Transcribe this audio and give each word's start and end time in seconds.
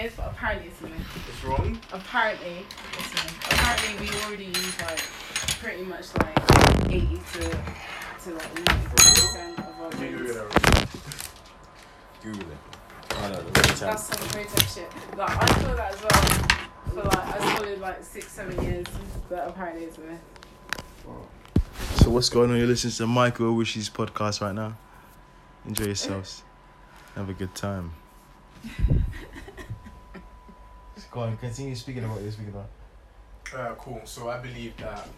years, 0.00 0.12
but 0.16 0.26
apparently 0.30 0.68
it's 0.68 0.80
a 0.80 0.84
myth. 0.84 1.28
It's 1.28 1.44
wrong. 1.44 1.78
Apparently 1.92 2.66
it's 2.98 3.12
a 3.12 3.24
myth. 3.24 3.46
Apparently 3.50 4.06
we 4.06 4.24
already 4.24 4.44
use 4.46 4.80
like 4.80 5.02
pretty 5.60 5.82
much 5.82 6.06
like 6.18 6.90
eighty 6.90 7.20
to 7.32 7.40
to 7.40 8.34
like 8.34 8.54
ninety 8.54 8.88
percent 8.96 9.58
of 9.58 9.80
our 9.80 9.90
Google 9.90 10.08
brains. 10.18 10.36
it. 10.36 10.48
Google 12.22 12.40
it. 12.40 12.58
Oh, 13.12 13.28
no, 13.28 13.42
the. 13.42 13.50
That's 13.80 14.04
some 14.04 14.28
pro 14.28 14.44
tech 14.44 14.68
shit. 14.68 14.90
Like 15.16 15.30
I 15.30 15.62
saw 15.62 15.74
that 15.74 15.94
as 15.94 16.02
well 16.02 16.60
for 16.94 17.02
like 17.02 17.40
I 17.40 17.56
followed 17.56 17.78
like 17.78 18.02
six, 18.02 18.28
seven 18.28 18.64
years, 18.64 18.86
but 19.28 19.48
apparently 19.48 19.84
it's 19.84 19.98
a 19.98 20.02
myth. 20.02 20.20
So 21.96 22.10
what's 22.10 22.28
going 22.28 22.50
on? 22.50 22.56
You're 22.56 22.66
listening 22.66 22.92
to 22.94 23.06
Michael 23.06 23.54
Wishy's 23.54 23.90
podcast 23.90 24.40
right 24.40 24.54
now. 24.54 24.76
Enjoy 25.66 25.84
yourselves. 25.86 26.42
Have 27.14 27.28
a 27.28 27.34
good 27.34 27.54
time. 27.54 27.92
Go 31.10 31.20
on, 31.20 31.36
continue 31.38 31.74
speaking 31.74 32.04
about 32.04 32.16
what 32.16 32.22
you're 32.22 32.32
speaking 32.32 32.54
about. 32.54 32.68
Uh, 33.54 33.74
cool. 33.74 34.00
So 34.04 34.30
I 34.30 34.38
believe 34.38 34.76
that 34.76 35.08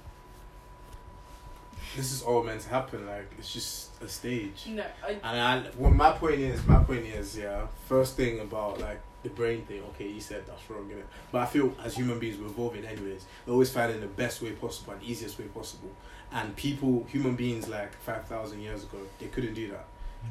this 1.94 2.12
is 2.12 2.22
all 2.22 2.42
meant 2.42 2.62
to 2.62 2.68
happen. 2.70 3.06
Like 3.06 3.30
it's 3.38 3.52
just 3.52 4.02
a 4.02 4.08
stage. 4.08 4.64
No, 4.68 4.84
I 5.06 5.10
And 5.12 5.66
I, 5.66 5.70
well, 5.76 5.90
my 5.90 6.12
point 6.12 6.40
is, 6.40 6.64
my 6.66 6.82
point 6.82 7.04
is, 7.04 7.36
yeah. 7.36 7.66
First 7.88 8.16
thing 8.16 8.40
about 8.40 8.80
like 8.80 9.00
the 9.22 9.28
brain 9.28 9.62
thing. 9.66 9.82
Okay, 9.90 10.08
you 10.08 10.20
said 10.20 10.46
that's 10.46 10.68
wrong, 10.70 10.88
innit? 10.88 11.04
But 11.30 11.42
I 11.42 11.46
feel 11.46 11.74
as 11.84 11.94
human 11.94 12.18
beings, 12.18 12.38
we're 12.38 12.46
evolving 12.46 12.86
anyways. 12.86 13.26
We're 13.46 13.52
always 13.52 13.70
finding 13.70 14.00
the 14.00 14.06
best 14.06 14.40
way 14.40 14.52
possible 14.52 14.94
and 14.94 15.02
easiest 15.02 15.38
way 15.38 15.46
possible. 15.46 15.90
And 16.32 16.56
people, 16.56 17.04
human 17.10 17.36
beings, 17.36 17.68
like 17.68 17.94
five 18.00 18.26
thousand 18.26 18.62
years 18.62 18.84
ago, 18.84 18.98
they 19.18 19.26
couldn't 19.26 19.54
do 19.54 19.68
that. 19.72 19.84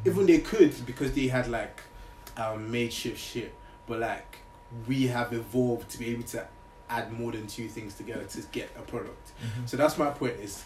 Even 0.05 0.25
they 0.25 0.39
could 0.39 0.73
because 0.87 1.13
they 1.13 1.27
had 1.27 1.47
like 1.47 1.81
um, 2.37 2.71
makeshift 2.71 3.19
shit. 3.19 3.53
But 3.85 3.99
like 3.99 4.37
we 4.87 5.07
have 5.07 5.33
evolved 5.33 5.89
to 5.91 5.99
be 5.99 6.09
able 6.09 6.23
to 6.23 6.45
add 6.89 7.11
more 7.11 7.31
than 7.31 7.47
two 7.47 7.67
things 7.67 7.95
together 7.95 8.23
to 8.23 8.41
get 8.51 8.69
a 8.77 8.81
product. 8.81 9.27
Mm-hmm. 9.27 9.65
So 9.65 9.77
that's 9.77 9.97
my 9.97 10.09
point. 10.09 10.39
Is 10.41 10.65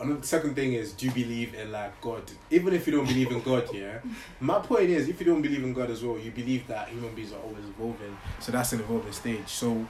another 0.00 0.22
second 0.22 0.54
thing 0.54 0.74
is 0.74 0.92
do 0.92 1.06
you 1.06 1.12
believe 1.12 1.54
in 1.54 1.72
like 1.72 1.98
God? 2.00 2.22
Even 2.50 2.74
if 2.74 2.86
you 2.86 2.92
don't 2.92 3.06
believe 3.06 3.30
in 3.30 3.40
God, 3.40 3.68
yeah. 3.72 3.98
My 4.40 4.58
point 4.58 4.90
is 4.90 5.08
if 5.08 5.20
you 5.20 5.26
don't 5.26 5.42
believe 5.42 5.62
in 5.62 5.72
God 5.72 5.90
as 5.90 6.02
well, 6.02 6.18
you 6.18 6.30
believe 6.30 6.66
that 6.68 6.88
human 6.88 7.14
beings 7.14 7.32
are 7.32 7.40
always 7.40 7.64
evolving. 7.64 8.16
So 8.40 8.52
that's 8.52 8.72
an 8.72 8.80
evolving 8.80 9.12
stage. 9.12 9.48
So 9.48 9.86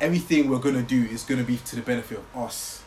everything 0.00 0.50
we're 0.50 0.58
gonna 0.58 0.82
do 0.82 1.04
is 1.04 1.22
gonna 1.22 1.44
be 1.44 1.56
to 1.58 1.76
the 1.76 1.82
benefit 1.82 2.18
of 2.18 2.36
us. 2.36 2.82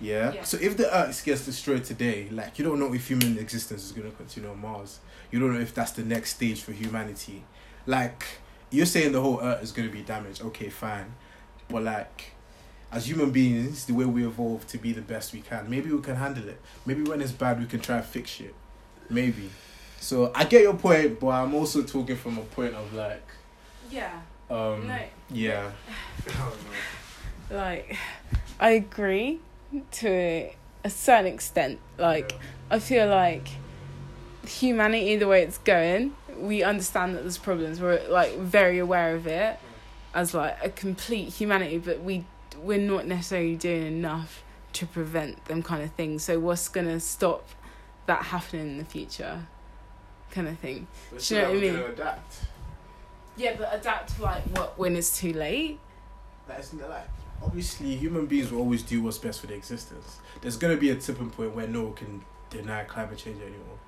Yeah? 0.00 0.32
Yeah. 0.32 0.44
So 0.44 0.56
if 0.60 0.76
the 0.76 0.94
Earth 0.96 1.22
gets 1.24 1.44
destroyed 1.44 1.84
today, 1.84 2.28
like 2.30 2.58
you 2.58 2.64
don't 2.64 2.78
know 2.78 2.94
if 2.94 3.08
human 3.08 3.38
existence 3.38 3.84
is 3.84 3.92
gonna 3.92 4.10
continue 4.12 4.50
on 4.50 4.60
Mars. 4.60 5.00
You 5.30 5.38
don't 5.38 5.52
know 5.52 5.60
if 5.60 5.74
that's 5.74 5.92
the 5.92 6.02
next 6.02 6.36
stage 6.36 6.62
for 6.62 6.72
humanity. 6.72 7.44
Like 7.86 8.24
you're 8.70 8.86
saying 8.86 9.12
the 9.12 9.20
whole 9.20 9.40
Earth 9.40 9.62
is 9.62 9.72
gonna 9.72 9.88
be 9.88 10.02
damaged. 10.02 10.42
Okay, 10.42 10.68
fine, 10.68 11.14
but 11.68 11.82
like 11.82 12.32
as 12.92 13.08
human 13.08 13.30
beings, 13.30 13.84
the 13.84 13.92
way 13.94 14.04
we 14.04 14.26
evolve 14.26 14.66
to 14.68 14.78
be 14.78 14.92
the 14.92 15.00
best 15.02 15.32
we 15.32 15.40
can. 15.40 15.68
Maybe 15.70 15.90
we 15.92 16.00
can 16.02 16.16
handle 16.16 16.48
it. 16.48 16.60
Maybe 16.86 17.02
when 17.02 17.20
it's 17.20 17.32
bad, 17.32 17.60
we 17.60 17.66
can 17.66 17.80
try 17.80 17.96
and 17.98 18.04
fix 18.04 18.40
it. 18.40 18.54
Maybe. 19.08 19.50
So 20.00 20.32
I 20.34 20.44
get 20.44 20.62
your 20.62 20.74
point, 20.74 21.20
but 21.20 21.28
I'm 21.28 21.54
also 21.54 21.82
talking 21.82 22.16
from 22.16 22.38
a 22.38 22.42
point 22.42 22.74
of 22.74 22.92
like, 22.94 23.26
yeah. 23.90 24.20
um, 24.50 24.88
No. 24.88 24.98
yeah. 25.30 25.70
like 27.50 27.96
I 28.58 28.70
agree 28.70 29.40
to 29.92 30.50
a 30.84 30.90
certain 30.90 31.26
extent. 31.32 31.78
Like 31.98 32.32
I 32.70 32.78
feel 32.78 33.08
like 33.08 33.48
humanity, 34.50 35.16
the 35.16 35.28
way 35.28 35.42
it's 35.42 35.58
going, 35.58 36.14
we 36.36 36.62
understand 36.62 37.14
that 37.14 37.22
there's 37.22 37.38
problems. 37.38 37.80
We're 37.80 38.06
like 38.08 38.36
very 38.36 38.78
aware 38.78 39.14
of 39.14 39.26
it 39.26 39.58
as 40.14 40.34
like 40.34 40.56
a 40.62 40.70
complete 40.70 41.28
humanity, 41.28 41.78
but 41.78 42.02
we 42.02 42.24
we're 42.58 42.78
not 42.78 43.06
necessarily 43.06 43.56
doing 43.56 43.86
enough 43.86 44.42
to 44.74 44.86
prevent 44.86 45.44
them 45.46 45.62
kind 45.62 45.82
of 45.82 45.92
things. 45.92 46.24
So 46.24 46.38
what's 46.40 46.68
gonna 46.68 47.00
stop 47.00 47.48
that 48.06 48.24
happening 48.26 48.68
in 48.68 48.78
the 48.78 48.84
future? 48.84 49.46
Kind 50.30 50.48
of 50.48 50.58
thing. 50.58 50.86
But 51.10 51.22
Do 51.22 51.34
you 51.34 51.40
know 51.40 51.48
what 51.48 51.56
I 51.56 51.60
mean? 51.60 51.76
adapt. 51.76 52.34
Yeah, 53.36 53.54
but 53.56 53.70
adapt 53.72 54.16
to 54.16 54.22
like 54.22 54.42
what 54.56 54.78
when 54.78 54.96
it's 54.96 55.18
too 55.18 55.32
late. 55.32 55.78
That's 56.46 56.72
not 56.72 56.90
like 56.90 57.08
obviously 57.42 57.96
human 57.96 58.26
beings 58.26 58.50
will 58.50 58.60
always 58.60 58.82
do 58.82 59.02
what's 59.02 59.18
best 59.18 59.40
for 59.40 59.46
their 59.46 59.56
existence. 59.56 60.18
There's 60.40 60.56
gonna 60.56 60.76
be 60.76 60.90
a 60.90 60.96
tipping 60.96 61.30
point 61.30 61.54
where 61.54 61.66
no 61.66 61.82
one 61.84 61.94
can 61.94 62.22
deny 62.50 62.84
climate 62.84 63.18
change 63.18 63.40
anymore. 63.40 63.78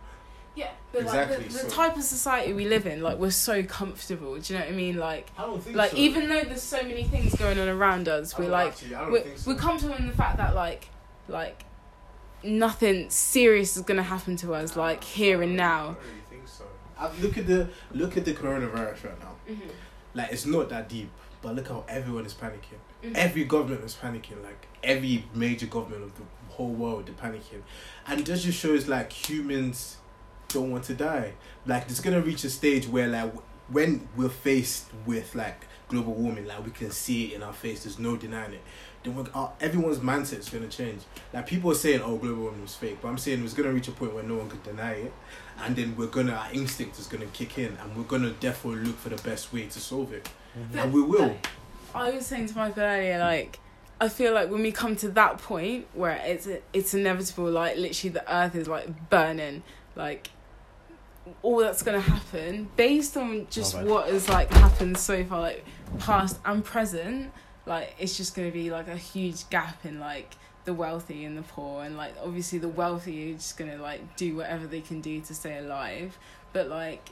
Yeah, 0.55 0.71
but 0.93 1.03
Exactly, 1.03 1.37
like 1.39 1.47
the, 1.49 1.53
the 1.53 1.59
so- 1.61 1.69
type 1.69 1.97
of 1.97 2.03
society 2.03 2.53
we 2.53 2.67
live 2.69 2.87
in, 2.87 3.01
like 3.03 3.17
we're 3.19 3.31
so 3.31 3.63
comfortable. 3.63 4.39
Do 4.39 4.53
you 4.53 4.59
know 4.59 4.65
what 4.67 4.73
I 4.75 4.77
mean? 4.77 4.97
Like, 4.99 5.31
I 5.39 5.43
don't 5.47 5.63
think 5.63 5.77
like 5.77 5.95
even 5.95 6.29
though 6.29 6.43
there's 6.43 6.63
so 6.63 6.83
many 6.83 7.05
things 7.05 7.35
going 7.37 7.59
on 7.59 7.69
around 7.69 8.07
us, 8.09 8.37
we're 8.39 8.49
like 8.51 8.75
I 8.95 9.09
we're, 9.09 9.21
think 9.21 9.39
so. 9.39 9.51
we're 9.51 9.57
comfortable 9.57 9.95
in 9.97 10.07
the 10.07 10.13
fact 10.13 10.37
that 10.37 10.55
like 10.55 10.89
like 11.29 11.65
nothing 12.45 13.09
serious 13.11 13.77
is 13.77 13.83
gonna 13.83 14.03
happen 14.03 14.37
to 14.37 14.55
us 14.55 14.77
like 14.77 15.05
here 15.05 15.43
and 15.43 15.53
I 15.53 15.57
now. 15.57 15.85
don't 15.87 15.97
really 15.99 16.21
think 16.29 16.49
so. 16.49 16.65
I, 16.99 17.11
look 17.21 17.39
at 17.39 17.47
the 17.47 17.69
look 17.93 18.17
at 18.17 18.25
the 18.25 18.35
coronavirus 18.35 19.05
right 19.05 19.21
now. 19.21 19.35
Mm-hmm. 19.49 19.69
Like 20.15 20.33
it's 20.33 20.47
not 20.47 20.69
that 20.71 20.89
deep, 20.89 21.11
but 21.41 21.55
look 21.55 21.69
how 21.69 21.85
everyone 21.89 22.27
is 22.27 22.35
panicking. 22.35 22.81
Mhm. 23.03 23.15
Every 23.15 23.45
government 23.45 23.85
is 23.85 23.95
panicking. 24.01 24.43
Like 24.43 24.67
every 24.83 25.25
major 25.35 25.67
government 25.67 26.03
of 26.05 26.15
the 26.17 26.23
whole 26.49 26.69
world, 26.73 27.07
they're 27.07 27.15
panicking, 27.31 27.63
and 28.07 28.25
that 28.27 28.37
just 28.39 28.59
shows 28.59 28.89
like 28.89 29.13
humans 29.13 29.97
don't 30.53 30.71
want 30.71 30.85
to 30.85 30.95
die. 30.95 31.33
Like 31.67 31.85
it's 31.89 32.01
gonna 32.01 32.21
reach 32.21 32.45
a 32.45 32.51
stage 32.51 32.87
where 32.87 33.09
like 33.09 33.33
when 33.69 34.09
we're 34.17 34.29
faced 34.29 34.87
with 35.07 35.35
like 35.35 35.67
global 35.89 36.15
warming, 36.15 36.47
like 36.47 36.65
we 36.65 36.71
can 36.71 36.91
see 36.91 37.27
it 37.27 37.35
in 37.35 37.43
our 37.43 37.53
face. 37.53 37.85
There's 37.85 37.99
no 37.99 38.17
denying 38.17 38.55
it. 38.55 38.63
Then 39.05 39.17
we're, 39.17 39.27
uh, 39.35 39.49
everyone's 39.61 39.99
mindset 39.99 40.39
is 40.39 40.49
gonna 40.49 40.69
change. 40.69 41.03
Like 41.33 41.47
people 41.47 41.71
are 41.71 41.75
saying, 41.75 42.01
"Oh, 42.03 42.17
global 42.17 42.45
warming 42.45 42.63
was 42.63 42.75
fake," 42.75 42.99
but 43.03 43.09
I'm 43.09 43.19
saying 43.19 43.45
it's 43.45 43.55
gonna 43.55 43.73
reach 43.73 43.89
a 43.89 43.93
point 43.93 44.15
where 44.15 44.23
no 44.23 44.37
one 44.37 44.49
could 44.49 44.63
deny 44.63 44.93
it, 44.93 45.13
and 45.65 45.75
then 45.77 45.95
we're 45.97 46.07
gonna 46.07 46.33
our 46.33 46.53
instinct 46.53 46.99
is 46.99 47.07
gonna 47.07 47.27
kick 47.27 47.59
in, 47.59 47.77
and 47.83 47.97
we're 47.97 48.05
gonna 48.05 48.35
therefore 48.41 48.73
look 48.75 48.99
for 48.99 49.09
the 49.09 49.21
best 49.23 49.53
way 49.53 49.67
to 49.67 49.81
solve 49.81 50.13
it, 50.13 50.29
and 50.75 50.93
we 50.93 51.03
will. 51.03 51.37
I 51.95 52.11
was 52.11 52.27
saying 52.27 52.47
to 52.49 52.57
Michael 52.57 52.83
earlier, 52.85 53.19
like, 53.19 53.59
I 54.01 54.09
feel 54.09 54.33
like 54.33 54.51
when 54.51 54.63
we 54.63 54.73
come 54.73 54.97
to 54.97 55.09
that 55.11 55.39
point 55.39 55.87
where 55.95 56.21
it's 56.25 56.49
it's 56.73 56.95
inevitable, 56.95 57.51
like 57.51 57.77
literally 57.77 58.13
the 58.13 58.35
earth 58.35 58.55
is 58.55 58.67
like 58.69 59.11
burning, 59.11 59.63
like 59.95 60.31
all 61.43 61.59
that's 61.59 61.83
gonna 61.83 62.01
happen 62.01 62.69
based 62.77 63.17
on 63.17 63.47
just 63.51 63.75
Oh, 63.77 63.85
what 63.85 64.09
has 64.09 64.29
like 64.29 64.51
happened 64.51 64.99
so 64.99 65.25
far, 65.25 65.41
like 65.41 65.65
past 65.99 66.39
and 66.45 66.65
present, 66.65 67.33
like 67.67 67.95
it's 67.99 68.17
just 68.17 68.35
gonna 68.35 68.51
be 68.51 68.71
like 68.71 68.89
a 68.89 68.97
huge 68.97 69.49
gap 69.51 69.85
in 69.85 70.01
like 70.01 70.35
the 70.65 70.73
wealthy 70.75 71.25
and 71.25 71.37
the 71.37 71.43
poor, 71.43 71.85
and 71.85 71.97
like 71.97 72.15
obviously 72.23 72.59
the 72.59 72.69
wealthy 72.69 73.31
are 73.33 73.35
just 73.37 73.57
gonna 73.57 73.77
like 73.79 74.17
do 74.17 74.37
whatever 74.37 74.67
they 74.67 74.81
can 74.81 75.01
do 75.01 75.21
to 75.21 75.35
stay 75.35 75.59
alive, 75.59 76.19
but 76.53 76.69
like 76.69 77.09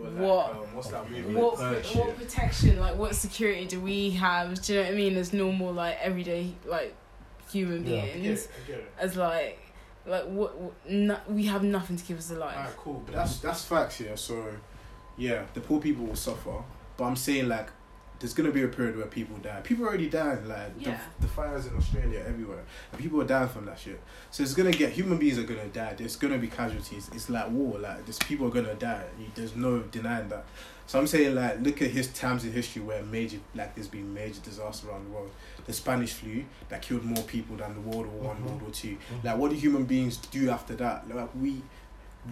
Or 0.00 0.08
like, 0.08 0.18
What- 0.20 0.50
Um, 0.50 0.56
what's 0.74 0.88
that 0.88 1.10
movie? 1.10 1.34
what 1.34 1.56
Purge 1.56 1.94
what 1.94 2.16
protection 2.16 2.80
like 2.80 2.96
what 2.96 3.14
security 3.14 3.66
do 3.66 3.80
we 3.80 4.10
have 4.12 4.60
do 4.62 4.72
you 4.72 4.78
know 4.80 4.84
what 4.86 4.92
i 4.94 4.96
mean 4.96 5.16
as 5.16 5.32
normal 5.34 5.72
like 5.74 5.98
everyday 6.00 6.54
like 6.64 6.94
human 7.50 7.86
Yeah. 7.86 7.98
I 7.98 8.06
get 8.06 8.14
beings 8.22 8.44
it, 8.46 8.50
I 8.64 8.66
get 8.66 8.78
it. 8.78 8.92
as 8.98 9.16
like 9.16 9.58
like 10.06 10.24
what, 10.26 10.56
what 10.58 10.72
no, 10.88 11.18
we 11.28 11.44
have 11.46 11.62
nothing 11.62 11.96
to 11.96 12.04
keep 12.04 12.18
us 12.18 12.30
alive 12.30 12.56
Alright, 12.56 12.76
cool. 12.76 13.02
But 13.06 13.14
that's 13.14 13.38
that's 13.38 13.64
facts, 13.64 14.00
yeah. 14.00 14.14
So, 14.16 14.44
yeah, 15.16 15.44
the 15.54 15.60
poor 15.60 15.80
people 15.80 16.04
will 16.06 16.16
suffer. 16.16 16.62
But 16.96 17.04
I'm 17.04 17.16
saying 17.16 17.48
like, 17.48 17.68
there's 18.20 18.32
gonna 18.34 18.52
be 18.52 18.62
a 18.62 18.68
period 18.68 18.96
where 18.96 19.06
people 19.06 19.36
die. 19.38 19.60
People 19.62 19.84
already 19.86 20.08
died. 20.08 20.46
Like 20.46 20.72
Yeah. 20.78 20.98
the, 21.18 21.26
the 21.26 21.32
fires 21.32 21.66
in 21.66 21.76
Australia 21.76 22.22
everywhere, 22.26 22.62
and 22.92 23.00
people 23.00 23.20
are 23.20 23.26
dying 23.26 23.48
from 23.48 23.66
that 23.66 23.78
shit. 23.78 24.00
So 24.30 24.42
it's 24.42 24.54
gonna 24.54 24.70
get 24.70 24.92
human 24.92 25.18
beings 25.18 25.38
are 25.38 25.42
gonna 25.42 25.66
die. 25.68 25.94
There's 25.94 26.16
gonna 26.16 26.38
be 26.38 26.48
casualties. 26.48 27.10
It's 27.12 27.28
like 27.28 27.50
war. 27.50 27.78
Like 27.78 28.04
there's 28.06 28.18
people 28.18 28.46
are 28.46 28.50
gonna 28.50 28.74
die. 28.74 29.04
You- 29.18 29.26
There's 29.34 29.56
no 29.56 29.80
denying 29.80 30.28
that. 30.28 30.44
So 30.86 30.98
I'm 30.98 31.06
saying 31.06 31.34
like, 31.34 31.60
look 31.60 31.80
at 31.82 31.90
his 31.90 32.08
times 32.08 32.44
in 32.44 32.52
history 32.52 32.82
where 32.82 33.02
major 33.04 33.38
like 33.54 33.74
there's 33.74 33.88
been 33.88 34.12
major 34.12 34.40
disaster 34.40 34.88
around 34.88 35.06
the 35.06 35.10
world. 35.10 35.30
The 35.66 35.72
Spanish 35.72 36.12
flu 36.12 36.44
that 36.68 36.82
killed 36.82 37.04
more 37.04 37.24
people 37.24 37.56
than 37.56 37.74
the 37.74 37.80
World 37.80 38.06
War 38.12 38.28
One, 38.34 38.36
Mhm. 38.38 38.44
World 38.46 38.62
War 38.62 38.70
2 38.70 38.88
Mhm. 38.96 39.24
Like 39.24 39.38
what 39.38 39.50
do 39.50 39.56
human 39.56 39.84
beings 39.84 40.18
do 40.18 40.50
after 40.50 40.74
that? 40.76 41.08
Like 41.08 41.30
we 41.34 41.62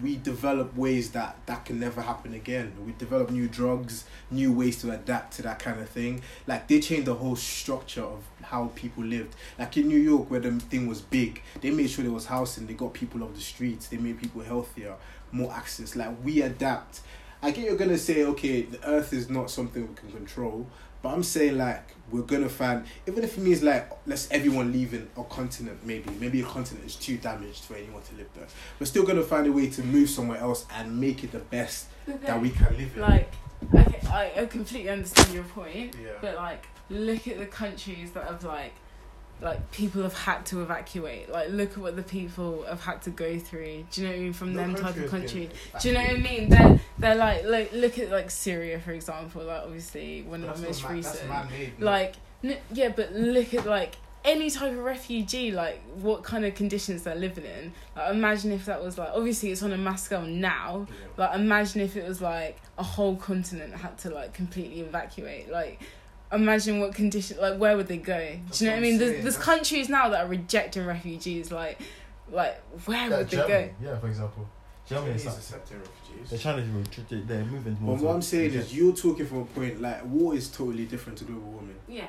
we 0.01 0.15
develop 0.15 0.75
ways 0.75 1.11
that 1.11 1.35
that 1.45 1.65
can 1.65 1.79
never 1.79 2.01
happen 2.01 2.33
again. 2.33 2.73
We 2.83 2.93
develop 2.97 3.29
new 3.29 3.47
drugs, 3.47 4.05
new 4.31 4.51
ways 4.51 4.81
to 4.81 4.91
adapt 4.91 5.33
to 5.37 5.41
that 5.43 5.59
kind 5.59 5.79
of 5.79 5.87
thing. 5.89 6.21
Like 6.47 6.67
they 6.67 6.79
changed 6.79 7.05
the 7.05 7.13
whole 7.15 7.35
structure 7.35 8.01
of 8.03 8.23
how 8.41 8.71
people 8.75 9.03
lived. 9.03 9.35
Like 9.59 9.77
in 9.77 9.87
New 9.87 9.99
York, 9.99 10.31
where 10.31 10.39
the 10.39 10.51
thing 10.59 10.87
was 10.87 11.01
big, 11.01 11.41
they 11.61 11.69
made 11.71 11.89
sure 11.91 12.03
there 12.03 12.11
was 12.13 12.25
housing. 12.27 12.65
They 12.67 12.73
got 12.73 12.93
people 12.93 13.23
off 13.23 13.33
the 13.35 13.41
streets. 13.41 13.87
They 13.87 13.97
made 13.97 14.19
people 14.19 14.41
healthier, 14.41 14.95
more 15.31 15.51
access. 15.53 15.95
Like 15.95 16.15
we 16.23 16.41
adapt, 16.41 17.01
I 17.43 17.51
get 17.51 17.65
you're 17.65 17.75
gonna 17.75 17.97
say, 17.97 18.23
okay, 18.23 18.61
the 18.61 18.87
Earth 18.87 19.11
is 19.11 19.29
not 19.29 19.51
something 19.51 19.85
we 19.85 19.93
can 19.95 20.09
control, 20.11 20.65
but 21.01 21.09
I'm 21.09 21.23
saying 21.23 21.57
like 21.57 21.93
we're 22.09 22.21
gonna 22.21 22.47
find, 22.47 22.85
even 23.05 23.21
if 23.21 23.37
it 23.37 23.41
means 23.41 23.61
like 23.61 23.91
let's 24.07 24.31
everyone 24.31 24.71
leaving 24.71 25.09
a 25.17 25.23
continent, 25.25 25.85
maybe 25.85 26.09
maybe 26.21 26.39
a 26.39 26.45
continent 26.45 26.85
is 26.85 26.95
too 26.95 27.17
damaged 27.17 27.65
for 27.65 27.75
anyone 27.75 28.01
to 28.03 28.15
live 28.15 28.29
there. 28.33 28.47
We're 28.79 28.85
still 28.85 29.03
gonna 29.03 29.23
find 29.23 29.45
a 29.45 29.51
way 29.51 29.69
to 29.71 29.83
move 29.83 30.09
somewhere 30.09 30.39
else 30.39 30.65
and 30.73 30.97
make 31.01 31.25
it 31.25 31.33
the 31.33 31.39
best 31.39 31.87
that 32.07 32.41
we 32.41 32.49
can 32.49 32.77
live 32.77 32.95
in. 32.95 33.01
like, 33.01 33.33
okay, 33.75 33.99
I, 34.07 34.31
I 34.37 34.45
completely 34.45 34.89
understand 34.89 35.33
your 35.33 35.43
point, 35.43 35.95
yeah. 36.01 36.11
but 36.21 36.35
like, 36.35 36.65
look 36.89 37.27
at 37.27 37.39
the 37.39 37.45
countries 37.45 38.11
that 38.11 38.23
have 38.23 38.41
like, 38.45 38.73
like 39.41 39.71
people 39.71 40.03
have 40.03 40.13
had 40.13 40.45
to 40.47 40.61
evacuate. 40.61 41.29
Like, 41.29 41.49
look 41.49 41.71
at 41.71 41.77
what 41.77 41.95
the 41.95 42.03
people 42.03 42.63
have 42.63 42.81
had 42.81 43.01
to 43.03 43.09
go 43.09 43.37
through. 43.37 43.85
Do 43.91 44.01
you 44.01 44.07
know 44.07 44.13
what 44.13 44.19
I 44.19 44.21
mean? 44.21 44.33
From 44.33 44.53
No 44.53 44.61
them 44.61 44.75
type 44.75 44.95
of 44.95 45.09
country. 45.09 45.49
Do 45.81 45.87
you 45.89 45.93
know 45.93 46.01
what 46.01 46.11
I 46.11 46.17
mean? 46.17 46.49
They're 46.49 46.79
they're 46.97 47.15
like 47.15 47.45
like 47.45 47.73
look 47.73 47.99
at 47.99 48.09
like 48.09 48.31
Syria 48.31 48.79
for 48.79 48.91
example. 48.91 49.43
Like 49.43 49.63
obviously 49.63 50.21
one 50.21 50.43
of 50.43 50.55
the 50.59 50.67
most 50.67 50.83
man- 50.83 50.93
recent. 50.93 51.29
Like 51.79 52.15
n- 52.43 52.57
yeah, 52.71 52.89
but 52.89 53.13
look 53.13 53.53
at 53.53 53.65
like 53.65 53.95
any 54.23 54.49
type 54.49 54.71
of 54.71 54.79
refugee. 54.79 55.51
Like 55.51 55.81
what 55.95 56.23
kind 56.23 56.45
of 56.45 56.55
conditions 56.55 57.03
they're 57.03 57.15
living 57.15 57.45
in. 57.45 57.73
Like 57.95 58.11
imagine 58.11 58.51
if 58.53 58.65
that 58.67 58.81
was 58.81 58.97
like 58.97 59.09
obviously 59.13 59.51
it's 59.51 59.63
on 59.63 59.73
a 59.73 59.77
mass 59.77 60.03
scale 60.03 60.21
now. 60.21 60.87
Yeah. 60.89 61.25
Like 61.25 61.35
imagine 61.35 61.81
if 61.81 61.97
it 61.97 62.07
was 62.07 62.21
like 62.21 62.61
a 62.77 62.83
whole 62.83 63.17
continent 63.17 63.75
had 63.75 63.97
to 63.99 64.09
like 64.09 64.33
completely 64.33 64.81
evacuate. 64.81 65.51
Like 65.51 65.81
imagine 66.33 66.79
what 66.79 66.93
condition 66.93 67.37
like 67.39 67.57
where 67.57 67.75
would 67.77 67.87
they 67.87 67.97
go? 67.97 68.37
That's 68.45 68.59
Do 68.59 68.65
you 68.65 68.71
know 68.71 68.75
what 68.77 68.81
what 68.81 68.87
I 68.87 68.89
mean? 68.89 68.99
There's, 68.99 69.11
there's 69.23 69.35
that's- 69.35 69.43
countries 69.45 69.89
now 69.89 70.09
that 70.09 70.25
are 70.25 70.27
rejecting 70.27 70.85
refugees. 70.85 71.51
Like 71.51 71.79
like 72.31 72.61
where 72.85 73.09
Yeah, 73.09 73.17
would 73.17 73.29
they 73.29 73.37
Germany, 73.37 73.69
go? 73.81 73.89
Yeah, 73.89 73.99
for 73.99 74.07
example. 74.07 74.49
Germany 74.87 75.11
is 75.15 75.23
Germany's 75.23 75.25
like, 75.25 75.35
accepting 75.37 75.77
refugees. 75.79 76.29
they're 76.29 76.39
trying 76.39 76.57
to 76.73 76.77
restrict 76.79 77.11
it. 77.13 77.27
They're 77.27 77.45
moving 77.45 77.77
more. 77.79 77.95
But 77.95 78.03
what 78.05 78.15
I'm 78.15 78.21
saying 78.21 78.45
reject- 78.51 78.65
is, 78.67 78.75
you're 78.77 78.93
talking 78.95 79.25
from 79.25 79.37
a 79.39 79.45
point 79.45 79.81
like 79.81 80.03
war 80.05 80.35
is 80.35 80.49
totally 80.49 80.85
different 80.85 81.17
to 81.19 81.23
global 81.25 81.49
warming. 81.51 81.75
Yeah. 81.87 82.07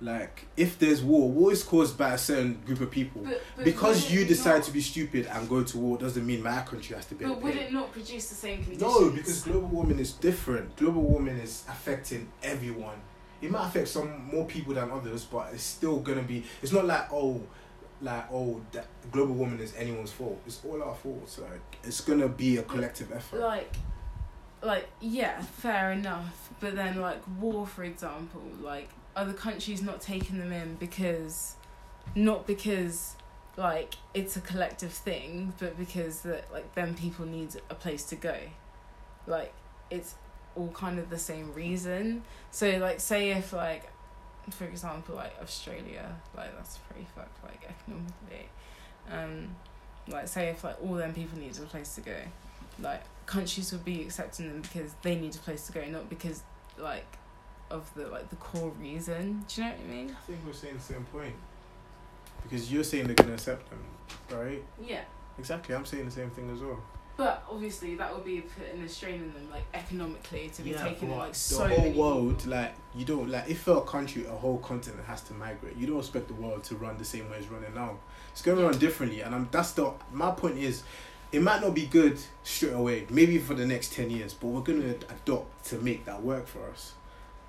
Like, 0.00 0.46
if 0.56 0.78
there's 0.78 1.02
war, 1.02 1.28
war 1.28 1.50
is 1.50 1.64
caused 1.64 1.98
by 1.98 2.14
a 2.14 2.18
certain 2.18 2.60
group 2.64 2.80
of 2.80 2.88
people. 2.88 3.22
But, 3.24 3.42
but 3.56 3.64
because 3.64 4.12
you 4.12 4.24
decide 4.24 4.58
not- 4.58 4.62
to 4.64 4.70
be 4.72 4.80
stupid 4.80 5.26
and 5.26 5.48
go 5.48 5.64
to 5.64 5.78
war 5.78 5.98
doesn't 5.98 6.24
mean 6.24 6.40
my 6.40 6.60
country 6.62 6.94
has 6.94 7.04
to 7.06 7.16
be. 7.16 7.24
But 7.24 7.42
would 7.42 7.56
it 7.56 7.72
not 7.72 7.90
produce 7.92 8.28
the 8.28 8.36
same 8.36 8.62
conditions? 8.62 8.80
No, 8.82 9.10
because 9.10 9.42
global 9.42 9.66
warming 9.68 9.98
is 9.98 10.12
different. 10.12 10.76
Global 10.76 11.02
warming 11.02 11.38
is 11.38 11.64
affecting 11.68 12.28
everyone. 12.44 12.98
It 13.40 13.50
might 13.50 13.66
affect 13.66 13.88
some 13.88 14.26
more 14.32 14.44
people 14.44 14.74
than 14.74 14.90
others, 14.90 15.24
but 15.24 15.52
it's 15.52 15.62
still 15.62 16.00
gonna 16.00 16.22
be. 16.22 16.44
It's 16.62 16.72
not 16.72 16.84
like 16.86 17.12
oh, 17.12 17.40
like 18.00 18.26
oh, 18.32 18.60
that 18.72 18.86
global 19.12 19.34
warming 19.34 19.60
is 19.60 19.74
anyone's 19.76 20.12
fault. 20.12 20.40
It's 20.46 20.60
all 20.64 20.82
our 20.82 20.94
fault. 20.94 21.28
So 21.28 21.42
like, 21.42 21.78
it's 21.84 22.00
gonna 22.00 22.28
be 22.28 22.56
a 22.56 22.62
collective 22.62 23.12
effort. 23.12 23.40
like, 23.40 23.74
like 24.62 24.88
yeah, 25.00 25.40
fair 25.40 25.92
enough. 25.92 26.50
But 26.60 26.74
then 26.74 27.00
like 27.00 27.22
war, 27.40 27.66
for 27.66 27.84
example, 27.84 28.42
like 28.60 28.88
other 29.14 29.32
countries 29.32 29.82
not 29.82 30.00
taking 30.00 30.38
them 30.38 30.52
in 30.52 30.74
because, 30.76 31.54
not 32.14 32.46
because 32.46 33.14
like 33.58 33.94
it's 34.14 34.36
a 34.36 34.40
collective 34.40 34.92
thing, 34.92 35.52
but 35.58 35.76
because 35.76 36.20
that 36.22 36.52
like 36.52 36.74
then 36.74 36.94
people 36.94 37.26
need 37.26 37.50
a 37.68 37.74
place 37.74 38.04
to 38.04 38.16
go. 38.16 38.36
Like 39.26 39.52
it's 39.90 40.14
all 40.58 40.68
kind 40.68 40.98
of 40.98 41.08
the 41.08 41.18
same 41.18 41.52
reason. 41.54 42.22
So 42.50 42.78
like 42.78 43.00
say 43.00 43.30
if 43.30 43.52
like 43.52 43.90
for 44.50 44.64
example 44.64 45.14
like 45.14 45.34
Australia, 45.40 46.16
like 46.36 46.54
that's 46.56 46.78
pretty 46.78 47.06
fucked 47.14 47.42
like 47.44 47.62
economically. 47.68 48.48
Um 49.10 49.54
like 50.08 50.28
say 50.28 50.48
if 50.48 50.64
like 50.64 50.76
all 50.82 50.94
them 50.94 51.14
people 51.14 51.38
needed 51.38 51.62
a 51.62 51.66
place 51.66 51.94
to 51.94 52.00
go, 52.00 52.16
like 52.80 53.02
countries 53.26 53.72
would 53.72 53.84
be 53.84 54.02
accepting 54.02 54.48
them 54.48 54.62
because 54.62 54.94
they 55.02 55.14
need 55.14 55.34
a 55.34 55.38
place 55.38 55.66
to 55.66 55.72
go, 55.72 55.84
not 55.86 56.08
because 56.08 56.42
like 56.78 57.06
of 57.70 57.92
the 57.94 58.08
like 58.08 58.28
the 58.30 58.36
core 58.36 58.72
reason. 58.80 59.44
Do 59.48 59.60
you 59.60 59.68
know 59.68 59.74
what 59.74 59.80
I 59.80 59.94
mean? 59.94 60.16
I 60.18 60.26
think 60.26 60.38
we're 60.46 60.52
saying 60.52 60.76
the 60.76 60.82
same 60.82 61.04
point. 61.12 61.34
Because 62.42 62.72
you're 62.72 62.84
saying 62.84 63.06
they're 63.06 63.14
gonna 63.14 63.34
accept 63.34 63.68
them, 63.68 63.82
right? 64.30 64.62
Yeah. 64.82 65.02
Exactly. 65.38 65.74
I'm 65.74 65.84
saying 65.84 66.06
the 66.06 66.10
same 66.10 66.30
thing 66.30 66.50
as 66.50 66.60
well. 66.60 66.80
But 67.18 67.42
obviously 67.50 67.96
that 67.96 68.14
would 68.14 68.24
be 68.24 68.42
putting 68.42 68.80
a 68.80 68.88
strain 68.88 69.14
on 69.14 69.32
them 69.34 69.50
like 69.50 69.64
economically 69.74 70.50
to 70.54 70.62
be 70.62 70.70
Yeah, 70.70 70.84
taking 70.84 71.10
like 71.10 71.32
the 71.32 71.56
whole 71.58 71.68
many 71.68 71.90
world, 71.98 72.38
people. 72.38 72.52
like 72.52 72.74
you 72.94 73.04
don't 73.04 73.28
like 73.28 73.50
if 73.50 73.66
a 73.66 73.80
country, 73.82 74.24
a 74.26 74.30
whole 74.30 74.58
continent 74.58 75.04
has 75.04 75.20
to 75.22 75.34
migrate, 75.34 75.76
you 75.76 75.88
don't 75.88 75.98
expect 75.98 76.28
the 76.28 76.34
world 76.34 76.62
to 76.64 76.76
run 76.76 76.96
the 76.96 77.04
same 77.04 77.28
way 77.28 77.38
it's 77.38 77.48
running 77.48 77.74
now. 77.74 77.98
It's 78.30 78.40
gonna 78.42 78.62
run 78.62 78.78
differently, 78.78 79.20
and 79.22 79.34
I'm 79.34 79.48
that's 79.50 79.72
the 79.72 79.92
my 80.12 80.30
point 80.30 80.58
is, 80.58 80.84
it 81.32 81.42
might 81.42 81.60
not 81.60 81.74
be 81.74 81.86
good 81.86 82.18
straight 82.44 82.72
away, 82.74 83.04
maybe 83.10 83.38
for 83.38 83.54
the 83.54 83.66
next 83.66 83.92
ten 83.94 84.10
years, 84.10 84.32
but 84.32 84.46
we're 84.46 84.60
gonna 84.60 84.94
adopt 85.10 85.64
to 85.70 85.78
make 85.78 86.04
that 86.04 86.22
work 86.22 86.46
for 86.46 86.70
us. 86.70 86.92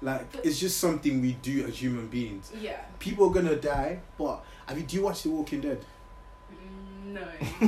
Like 0.02 0.32
But- 0.32 0.48
it's 0.48 0.60
just 0.60 0.80
something 0.80 1.22
we 1.22 1.34
do 1.34 1.66
as 1.68 1.80
human 1.80 2.08
beings. 2.08 2.52
Yeah. 2.60 2.82
People 2.98 3.30
are 3.30 3.34
gonna 3.34 3.56
die, 3.56 4.00
but 4.18 4.44
I 4.68 4.74
mean, 4.74 4.86
do 4.86 4.96
you 4.96 5.04
watch 5.04 5.22
The 5.22 5.30
Walking 5.30 5.62
Dead? 5.62 5.86
No. 7.14 7.22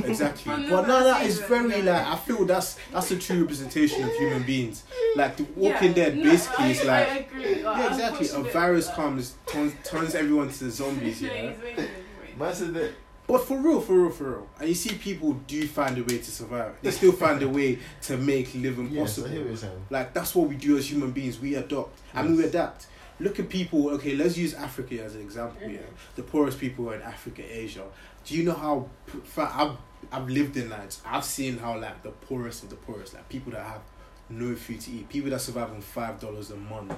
Exactly. 0.04 0.42
From 0.52 0.62
the 0.64 0.70
but 0.70 0.86
no, 0.88 1.00
no, 1.00 1.14
first 1.14 1.24
it's 1.26 1.34
season, 1.40 1.68
very 1.68 1.82
no. 1.82 1.92
like 1.92 2.06
I 2.06 2.16
feel 2.16 2.44
that's 2.44 2.78
that's 2.92 3.10
a 3.10 3.18
true 3.18 3.40
representation 3.42 4.02
of 4.04 4.12
human 4.16 4.42
beings. 4.44 4.84
Like 5.16 5.36
The 5.36 5.44
Walking 5.56 5.88
Yeah, 5.88 5.94
Dead 5.94 6.16
no, 6.16 6.22
basically 6.24 6.64
I, 6.64 6.68
is 6.68 6.84
like 6.84 7.08
I 7.08 7.16
agree. 7.18 7.62
Like, 7.62 7.76
yeah, 7.78 7.88
exactly. 7.88 8.28
A 8.28 8.40
bit, 8.42 8.52
virus 8.52 8.88
comes, 8.90 9.34
turns, 9.46 9.72
turns 9.84 10.14
everyone 10.14 10.48
to 10.50 10.70
zombies. 10.70 11.22
No, 11.22 11.28
Yeah. 11.28 11.34
he's 11.50 11.58
waiting, 11.62 11.76
he's 11.78 12.20
waiting. 12.20 12.38
Man 12.38 12.54
said 12.54 12.74
that 12.74 12.92
But 13.26 13.46
for 13.46 13.58
real, 13.58 13.80
for 13.80 13.94
real, 13.94 14.10
for 14.10 14.24
real, 14.30 14.48
and 14.60 14.68
you 14.68 14.74
see 14.74 14.94
people 14.94 15.32
do 15.46 15.66
find 15.68 15.96
a 15.98 16.02
way 16.02 16.18
to 16.18 16.30
survive. 16.30 16.74
They 16.82 16.90
still 16.90 17.12
find 17.12 17.42
a 17.42 17.48
way 17.48 17.78
to 18.02 18.16
make 18.16 18.54
living 18.54 18.88
yes, 18.92 19.00
I 19.00 19.02
possible. 19.02 19.28
hear 19.28 19.40
what 19.40 19.48
you're 19.48 19.56
saying. 19.56 19.86
Like 19.90 20.12
that's 20.14 20.34
what 20.34 20.48
we 20.48 20.56
do 20.56 20.76
as 20.78 20.90
human 20.90 21.10
beings. 21.12 21.38
We 21.40 21.54
adopt. 21.54 21.98
I 22.14 22.22
mean, 22.22 22.36
we 22.36 22.44
adapt. 22.44 22.86
Look 23.22 23.38
at 23.38 23.48
people. 23.48 23.90
Okay, 23.90 24.16
let's 24.16 24.36
use 24.36 24.52
Africa 24.52 25.00
as 25.02 25.14
an 25.14 25.20
example. 25.20 25.62
Yeah, 25.62 25.78
mm-hmm. 25.78 25.94
the 26.16 26.22
poorest 26.24 26.58
people 26.58 26.90
are 26.90 26.96
in 26.96 27.02
Africa, 27.02 27.42
Asia. 27.48 27.84
Do 28.24 28.36
you 28.36 28.42
know 28.42 28.54
how? 28.54 28.88
I've 29.36 29.76
I've 30.10 30.28
lived 30.28 30.56
in 30.56 30.70
that. 30.70 30.98
I've 31.06 31.24
seen 31.24 31.58
how 31.58 31.78
like 31.78 32.02
the 32.02 32.10
poorest 32.10 32.64
of 32.64 32.70
the 32.70 32.76
poorest, 32.76 33.14
like 33.14 33.28
people 33.28 33.52
that 33.52 33.64
have 33.64 33.82
no 34.28 34.56
food 34.56 34.80
to 34.80 34.90
eat, 34.90 35.08
people 35.08 35.30
that 35.30 35.40
survive 35.40 35.70
on 35.70 35.80
five 35.80 36.18
dollars 36.20 36.50
a 36.50 36.56
month. 36.56 36.90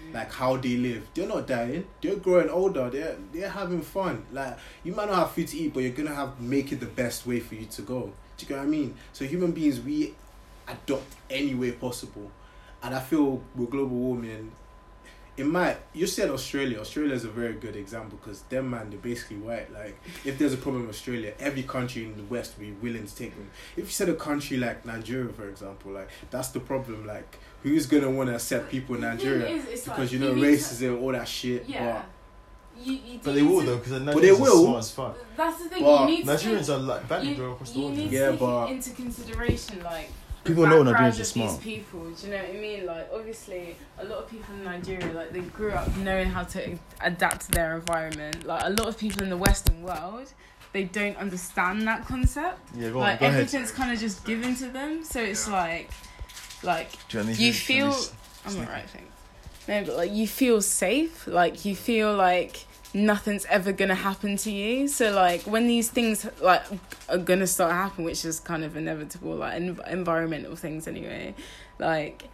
Mm. 0.00 0.14
Like 0.14 0.32
how 0.32 0.56
they 0.56 0.76
live, 0.76 1.08
they're 1.12 1.26
not 1.26 1.48
dying. 1.48 1.86
They're 2.00 2.16
growing 2.16 2.48
older. 2.48 2.88
They're 2.88 3.16
they're 3.32 3.50
having 3.50 3.82
fun. 3.82 4.24
Like 4.32 4.56
you 4.84 4.94
might 4.94 5.08
not 5.08 5.16
have 5.16 5.32
food 5.32 5.48
to 5.48 5.58
eat, 5.58 5.74
but 5.74 5.80
you're 5.80 5.92
gonna 5.92 6.14
have 6.14 6.40
make 6.40 6.70
it 6.70 6.78
the 6.78 6.86
best 6.86 7.26
way 7.26 7.40
for 7.40 7.56
you 7.56 7.66
to 7.66 7.82
go. 7.82 8.12
Do 8.36 8.44
you 8.44 8.48
get 8.48 8.58
what 8.58 8.64
I 8.64 8.66
mean? 8.66 8.94
So 9.12 9.24
human 9.24 9.50
beings, 9.50 9.80
we 9.80 10.14
adopt 10.68 11.16
any 11.28 11.54
way 11.54 11.72
possible, 11.72 12.30
and 12.82 12.94
I 12.94 13.00
feel 13.00 13.42
with 13.56 13.70
global 13.70 13.96
warming, 13.96 14.52
it 15.36 15.46
might. 15.46 15.78
You 15.94 16.06
said 16.06 16.28
Australia. 16.30 16.78
Australia 16.80 17.14
is 17.14 17.24
a 17.24 17.28
very 17.30 17.54
good 17.54 17.74
example 17.76 18.18
because 18.20 18.42
them 18.42 18.70
man, 18.70 18.90
they're 18.90 18.98
basically 18.98 19.36
white. 19.38 19.72
Like 19.72 19.98
if 20.24 20.38
there's 20.38 20.52
a 20.52 20.58
problem 20.58 20.84
in 20.84 20.88
Australia, 20.90 21.32
every 21.40 21.62
country 21.62 22.04
in 22.04 22.16
the 22.16 22.22
West 22.24 22.58
will 22.58 22.66
be 22.66 22.72
willing 22.72 23.06
to 23.06 23.14
take 23.16 23.34
them. 23.34 23.50
If 23.76 23.84
you 23.84 23.90
said 23.90 24.08
a 24.10 24.14
country 24.14 24.56
like 24.58 24.84
Nigeria, 24.84 25.32
for 25.32 25.48
example, 25.48 25.92
like 25.92 26.08
that's 26.30 26.48
the 26.48 26.60
problem. 26.60 27.06
Like 27.06 27.38
who's 27.62 27.86
gonna 27.86 28.10
want 28.10 28.28
to 28.28 28.34
accept 28.34 28.70
people 28.70 28.94
in 28.96 29.00
Nigeria? 29.02 29.46
is, 29.48 29.64
it's 29.66 29.84
because 29.84 29.98
like, 30.00 30.12
you 30.12 30.18
know 30.18 30.34
need 30.34 30.40
to- 30.42 30.46
racism, 30.48 31.00
all 31.00 31.12
that 31.12 31.28
shit. 31.28 31.68
Yeah. 31.68 32.02
You, 32.78 32.94
you 32.94 33.20
But 33.22 33.34
they 33.34 33.42
will 33.42 33.60
to- 33.60 33.66
though, 33.66 33.76
because 33.76 33.92
the 33.92 33.98
they 34.00 34.12
Nigerians 34.12 34.38
are 34.38 34.40
will. 34.40 34.64
smart 34.64 34.78
as 34.78 34.90
fuck. 34.90 35.18
That's 35.36 35.62
the 35.62 35.68
thing. 35.68 35.82
But 35.84 36.00
you 36.08 36.16
need 36.16 36.24
to 36.24 36.30
Nigerians 36.32 36.60
take, 36.66 36.68
are 36.70 36.78
like 36.78 37.02
valid 37.04 37.36
you, 37.36 37.50
across 37.52 37.70
the 37.70 37.78
you 37.78 37.84
world. 37.84 37.96
need 37.98 38.10
Yeah, 38.10 38.30
to 38.32 38.36
but- 38.38 38.70
into 38.70 38.90
consideration 38.90 39.82
like 39.84 40.08
the 40.08 40.21
People 40.44 40.66
know 40.66 40.82
Nigerians 40.82 41.20
are 41.20 41.24
smart. 41.24 41.50
These 41.52 41.60
people, 41.76 42.10
do 42.10 42.26
you 42.26 42.32
know 42.32 42.38
what 42.42 42.50
I 42.50 42.52
mean? 42.58 42.86
Like 42.86 43.08
obviously, 43.12 43.76
a 43.98 44.04
lot 44.04 44.18
of 44.18 44.30
people 44.30 44.54
in 44.54 44.64
Nigeria, 44.64 45.12
like 45.12 45.32
they 45.32 45.40
grew 45.40 45.72
up 45.72 45.94
knowing 45.98 46.28
how 46.28 46.42
to 46.44 46.76
adapt 47.00 47.42
to 47.46 47.50
their 47.52 47.76
environment. 47.76 48.44
Like 48.44 48.62
a 48.64 48.70
lot 48.70 48.86
of 48.88 48.98
people 48.98 49.22
in 49.22 49.30
the 49.30 49.36
Western 49.36 49.82
world, 49.82 50.32
they 50.72 50.84
don't 50.84 51.16
understand 51.16 51.86
that 51.86 52.06
concept. 52.06 52.58
Yeah, 52.76 52.88
go 52.90 52.96
on, 52.96 53.00
like 53.04 53.20
go 53.20 53.26
everything's 53.26 53.70
kind 53.70 53.92
of 53.92 53.98
just 54.00 54.24
given 54.24 54.54
to 54.56 54.66
them, 54.68 55.04
so 55.04 55.20
it's 55.20 55.48
like, 55.48 55.90
like 56.62 56.90
Do 57.08 57.18
you, 57.18 57.22
you 57.24 57.28
anything- 57.28 57.46
you 57.46 57.52
feel. 57.52 57.96
I'm 58.44 58.56
alright, 58.56 58.88
thanks. 58.90 59.08
No, 59.68 59.84
but 59.84 59.96
like 59.96 60.10
you 60.10 60.26
feel 60.26 60.60
safe, 60.60 61.28
like 61.28 61.64
you 61.64 61.76
feel 61.76 62.14
like 62.16 62.66
nothing's 62.94 63.44
ever 63.46 63.72
gonna 63.72 63.94
happen 63.94 64.36
to 64.38 64.50
you. 64.50 64.86
So 64.88 65.10
like 65.12 65.42
when 65.42 65.66
these 65.66 65.88
things 65.90 66.26
like 66.40 66.62
are 67.08 67.18
gonna 67.18 67.46
start 67.46 67.72
happening, 67.72 68.04
which 68.06 68.24
is 68.24 68.40
kind 68.40 68.64
of 68.64 68.76
inevitable, 68.76 69.36
like 69.36 69.54
en- 69.54 69.80
environmental 69.90 70.56
things 70.56 70.86
anyway. 70.86 71.34
Like 71.78 72.24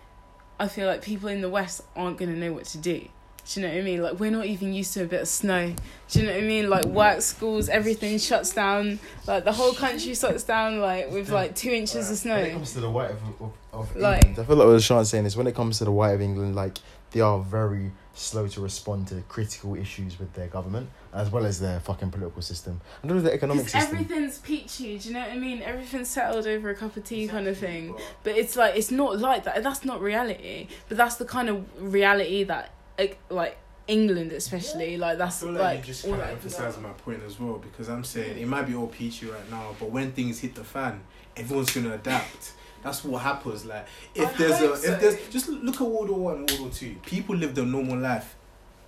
I 0.61 0.67
feel 0.69 0.87
like 0.87 1.03
people 1.03 1.29
in 1.29 1.41
the 1.41 1.49
West 1.49 1.83
aren't 1.97 2.19
gonna 2.19 2.35
know 2.37 2.53
what 2.53 2.65
to 2.67 2.79
do. 2.79 3.07
Do 3.50 3.61
you 3.61 3.67
know 3.67 3.73
what 3.73 3.79
I 3.79 3.83
mean? 3.83 4.03
Like 4.03 4.21
we're 4.21 4.31
not 4.31 4.45
even 4.45 4.75
used 4.75 4.93
to 4.95 5.05
a 5.05 5.07
bit 5.07 5.23
of 5.23 5.29
snow. 5.29 5.75
Do 6.11 6.21
you 6.21 6.27
know 6.27 6.33
what 6.33 6.43
I 6.43 6.47
mean? 6.47 6.69
Like 6.69 6.85
work, 6.85 7.23
schools, 7.23 7.71
everything 7.71 8.19
shuts 8.19 8.53
down. 8.53 8.99
Like 9.27 9.45
the 9.45 9.53
whole 9.53 9.73
country 9.73 10.15
shuts 10.15 10.43
down. 10.43 10.81
Like 10.81 11.11
with 11.11 11.31
like 11.31 11.55
two 11.55 11.71
inches 11.71 12.11
of 12.11 12.25
When 12.31 12.38
it 12.41 12.45
snow. 12.47 12.53
comes 12.55 12.73
to 12.75 12.81
the 12.81 12.91
white 12.91 13.11
of, 13.12 13.23
of, 13.41 13.53
of 13.73 13.97
Like- 13.97 14.25
England, 14.27 14.38
I 14.45 14.45
feel 14.49 14.57
like 14.57 14.69
what 14.69 14.83
Sean's 14.83 15.09
saying 15.09 15.25
is 15.25 15.35
when 15.37 15.47
it 15.47 15.55
comes 15.55 15.79
to 15.79 15.85
the 15.87 15.93
white 15.93 16.11
of 16.12 16.21
England, 16.21 16.57
like 16.57 16.77
they 17.12 17.21
are 17.21 17.38
very 17.38 17.91
slow 18.19 18.49
to 18.49 18.61
respond 18.61 19.07
to 19.09 19.23
critical 19.29 19.75
issues 19.77 20.19
with 20.19 20.33
their 20.35 20.49
government 20.49 20.89
as 21.15 21.31
well 21.31 21.47
as 21.47 21.61
their 21.61 21.81
fucking 21.81 22.11
political 22.11 22.43
system 22.43 22.81
and 23.03 23.11
also 23.11 23.23
the 23.23 23.33
economic 23.33 23.65
Because 23.65 23.83
system. 23.83 23.99
everything's 23.99 24.39
peachy, 24.39 24.99
do 24.99 25.09
you 25.09 25.15
know 25.15 25.21
what 25.21 25.31
I 25.31 25.39
mean? 25.39 25.63
Everything's 25.63 26.09
settled 26.09 26.47
over 26.47 26.71
a 26.71 26.75
cup 26.75 26.97
of 26.97 27.05
tea 27.05 27.29
kind 27.29 27.47
of 27.47 27.57
thing. 27.57 27.95
But 28.25 28.37
it's 28.37 28.57
like 28.57 28.77
it's 28.77 28.91
not 28.91 29.19
like 29.19 29.45
that. 29.45 29.63
That's 29.63 29.85
not 29.85 30.01
reality. 30.01 30.69
But 30.89 30.97
that's 30.97 31.17
the 31.17 31.25
kind 31.25 31.49
of 31.49 31.65
reality 31.81 32.45
that 32.45 32.73
like, 32.99 33.19
like 33.31 33.59
England 33.87 34.33
especially 34.33 34.97
like 34.99 35.13
I 35.13 35.17
that's 35.17 35.41
feel 35.41 35.53
like, 35.53 35.61
like, 35.63 35.79
you 35.79 35.85
just 35.85 36.05
all 36.05 36.11
kind 36.11 36.23
of 36.23 36.29
that 36.29 36.33
emphasize 36.35 36.79
my 36.79 36.91
point 36.91 37.23
as 37.25 37.41
well 37.41 37.55
because 37.59 37.89
I'm 37.89 38.05
saying 38.05 38.39
it 38.39 38.47
might 38.47 38.67
be 38.67 38.75
all 38.75 38.89
peachy 38.89 39.27
right 39.27 39.51
now, 39.51 39.75
but 39.79 39.91
when 39.91 40.13
things 40.13 40.41
hit 40.41 40.55
the 40.55 40.65
fan, 40.65 41.01
everyone's 41.37 41.71
gonna 41.71 41.95
adapt. 41.95 42.53
That's 42.82 43.04
what 43.04 43.23
happens. 43.23 43.64
Like 43.66 43.87
if 44.14 44.28
I 44.35 44.38
there's 44.38 44.61
a 44.61 44.76
so. 44.76 44.92
if 44.92 45.00
there's 45.00 45.28
just 45.28 45.49
look 45.49 45.76
at 45.76 45.87
World 45.87 46.11
War 46.11 46.18
One, 46.20 46.47
World 46.47 46.61
War 46.61 46.70
Two. 46.70 46.97
People 47.06 47.37
lived 47.37 47.58
a 47.58 47.64
normal 47.64 47.99
life 47.99 48.37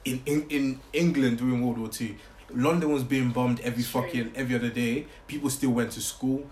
in, 0.05 0.23
in 0.27 0.47
in 0.49 0.81
England 0.93 1.39
during 1.39 1.65
World 1.65 1.79
War 1.79 1.89
Two. 1.89 2.15
London 2.53 2.91
was 2.93 3.05
being 3.05 3.31
bombed 3.31 3.61
every 3.61 3.83
True. 3.85 4.03
fucking 4.03 4.33
every 4.35 4.55
other 4.57 4.71
day. 4.71 5.07
People 5.27 5.51
still 5.51 5.71
went 5.71 5.93
to 5.93 6.01
school. 6.01 6.47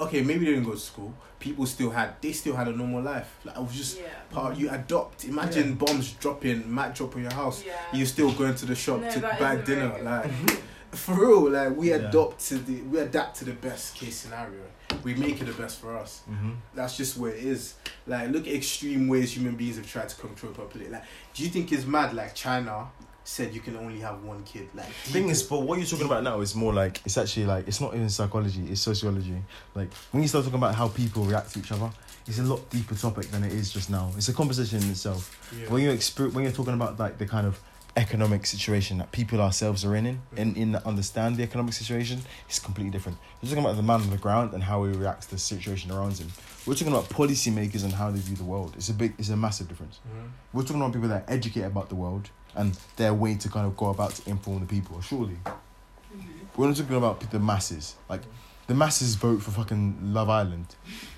Okay, 0.00 0.22
maybe 0.22 0.46
they 0.46 0.52
didn't 0.52 0.64
go 0.64 0.72
to 0.72 0.78
school. 0.78 1.12
People 1.38 1.66
still 1.66 1.90
had 1.90 2.14
they 2.22 2.32
still 2.32 2.54
had 2.56 2.68
a 2.68 2.72
normal 2.72 3.02
life. 3.02 3.34
Like 3.44 3.56
I 3.56 3.60
was 3.60 3.74
just 3.74 3.98
yeah. 3.98 4.06
part 4.30 4.56
you 4.56 4.70
adopt. 4.70 5.24
Imagine 5.24 5.68
Yeah. 5.70 5.74
bombs 5.86 6.12
dropping, 6.12 6.70
might 6.70 6.94
drop 6.94 7.16
on 7.16 7.22
your 7.22 7.32
house 7.32 7.64
Yeah. 7.64 7.72
you 7.92 8.06
still 8.06 8.32
going 8.32 8.54
to 8.56 8.66
the 8.66 8.74
shop 8.74 9.00
No, 9.00 9.10
to 9.10 9.20
buy 9.20 9.28
is 9.30 9.34
a 9.34 9.38
very 9.38 9.62
dinner 9.64 9.98
like. 10.02 10.30
for 10.92 11.14
real 11.14 11.50
like 11.50 11.76
we 11.76 11.90
Yeah. 11.90 11.96
adopt 12.08 12.46
to 12.48 12.58
the 12.58 12.80
we 12.82 12.98
adapt 12.98 13.36
to 13.38 13.44
the 13.44 13.52
best 13.52 13.94
case 13.94 14.16
scenario 14.16 14.60
we 15.04 15.14
make 15.14 15.40
it 15.40 15.44
the 15.46 15.52
best 15.52 15.78
for 15.80 15.96
us 15.96 16.22
Mhm. 16.28 16.56
that's 16.74 16.96
just 16.96 17.16
where 17.16 17.32
it 17.32 17.44
is 17.44 17.74
like 18.06 18.30
look 18.30 18.46
at 18.48 18.54
extreme 18.54 19.06
ways 19.08 19.36
human 19.36 19.54
beings 19.54 19.76
have 19.76 19.86
tried 19.88 20.08
to 20.08 20.16
control 20.16 20.52
population. 20.52 20.92
like 20.92 21.04
do 21.34 21.44
you 21.44 21.48
think 21.50 21.70
it's 21.72 21.84
mad 21.86 22.12
like 22.14 22.34
china 22.34 22.88
said 23.22 23.54
you 23.54 23.60
can 23.60 23.76
only 23.76 24.00
have 24.00 24.20
one 24.24 24.42
kid 24.42 24.66
like 24.74 24.86
The 25.04 25.12
thing 25.12 25.28
is, 25.28 25.42
but 25.44 25.60
what 25.62 25.78
you're 25.78 25.86
talking 25.86 26.06
about 26.06 26.24
now 26.24 26.40
is 26.40 26.54
more 26.56 26.72
like 26.74 27.00
it's 27.04 27.16
actually 27.18 27.46
like 27.46 27.68
it's 27.68 27.80
not 27.80 27.94
even 27.94 28.08
psychology, 28.10 28.64
it's 28.68 28.80
sociology. 28.80 29.40
Like 29.74 29.92
when 30.10 30.22
you 30.22 30.28
start 30.28 30.44
talking 30.44 30.58
about 30.58 30.74
how 30.74 30.88
people 30.88 31.22
react 31.24 31.52
to 31.52 31.60
each 31.60 31.70
other, 31.70 31.90
it's 32.26 32.38
a 32.40 32.42
lot 32.42 32.68
deeper 32.70 32.96
topic 32.96 33.30
than 33.30 33.44
it 33.44 33.52
is 33.52 33.70
just 33.72 33.88
now. 33.90 34.10
It's 34.16 34.28
a 34.30 34.32
conversation 34.32 34.82
in 34.82 34.90
itself. 34.90 35.36
yeah. 35.56 35.68
When 35.68 35.82
you 35.82 35.90
exper- 35.92 36.32
when 36.32 36.42
you're 36.44 36.52
talking 36.52 36.74
about 36.74 36.98
like 36.98 37.18
the 37.18 37.26
kind 37.26 37.46
of 37.46 37.60
economic 38.04 38.46
situation 38.46 38.98
that 38.98 39.12
people 39.12 39.40
ourselves 39.40 39.84
are 39.84 39.94
in, 39.94 40.06
in 40.06 40.20
and 40.36 40.56
in 40.56 40.72
that 40.72 40.84
understand 40.86 41.36
the 41.36 41.42
economic 41.42 41.72
situation, 41.74 42.20
is 42.48 42.58
completely 42.58 42.90
different. 42.90 43.18
We're 43.42 43.50
talking 43.50 43.64
about 43.64 43.76
the 43.76 43.82
man 43.82 44.00
on 44.00 44.10
the 44.10 44.16
ground 44.16 44.54
and 44.54 44.62
how 44.62 44.84
he 44.84 44.92
reacts 44.92 45.26
to 45.26 45.32
the 45.32 45.38
situation 45.38 45.90
around 45.92 46.16
him. 46.18 46.28
We're 46.66 46.74
talking 46.74 46.88
about 46.94 47.08
policymakers 47.08 47.84
and 47.84 47.92
how 47.92 48.10
they 48.10 48.18
view 48.20 48.36
the 48.36 48.44
world. 48.44 48.72
It's 48.76 48.88
a 48.88 48.94
big, 48.94 49.14
it's 49.18 49.28
a 49.28 49.36
massive 49.36 49.68
difference. 49.68 50.00
Mhm. 50.08 50.28
We're 50.52 50.62
talking 50.62 50.80
about 50.80 50.92
people 50.94 51.08
that 51.08 51.22
are 51.28 51.32
educated 51.32 51.70
about 51.70 51.88
the 51.88 51.94
world 51.94 52.30
and 52.54 52.76
their 52.96 53.14
way 53.14 53.34
to 53.36 53.48
kind 53.48 53.66
of 53.66 53.76
go 53.76 53.86
about 53.90 54.10
to 54.16 54.30
inform 54.30 54.60
the 54.60 54.66
people. 54.66 55.00
Surely, 55.00 55.36
Mhm. 55.44 56.22
we're 56.56 56.66
not 56.68 56.76
talking 56.76 56.96
about 56.96 57.20
the 57.30 57.38
masses. 57.38 57.94
Like 58.08 58.22
the 58.66 58.74
masses 58.74 59.14
vote 59.16 59.42
for 59.42 59.50
fucking 59.50 60.12
Love 60.14 60.28
Island. 60.28 60.66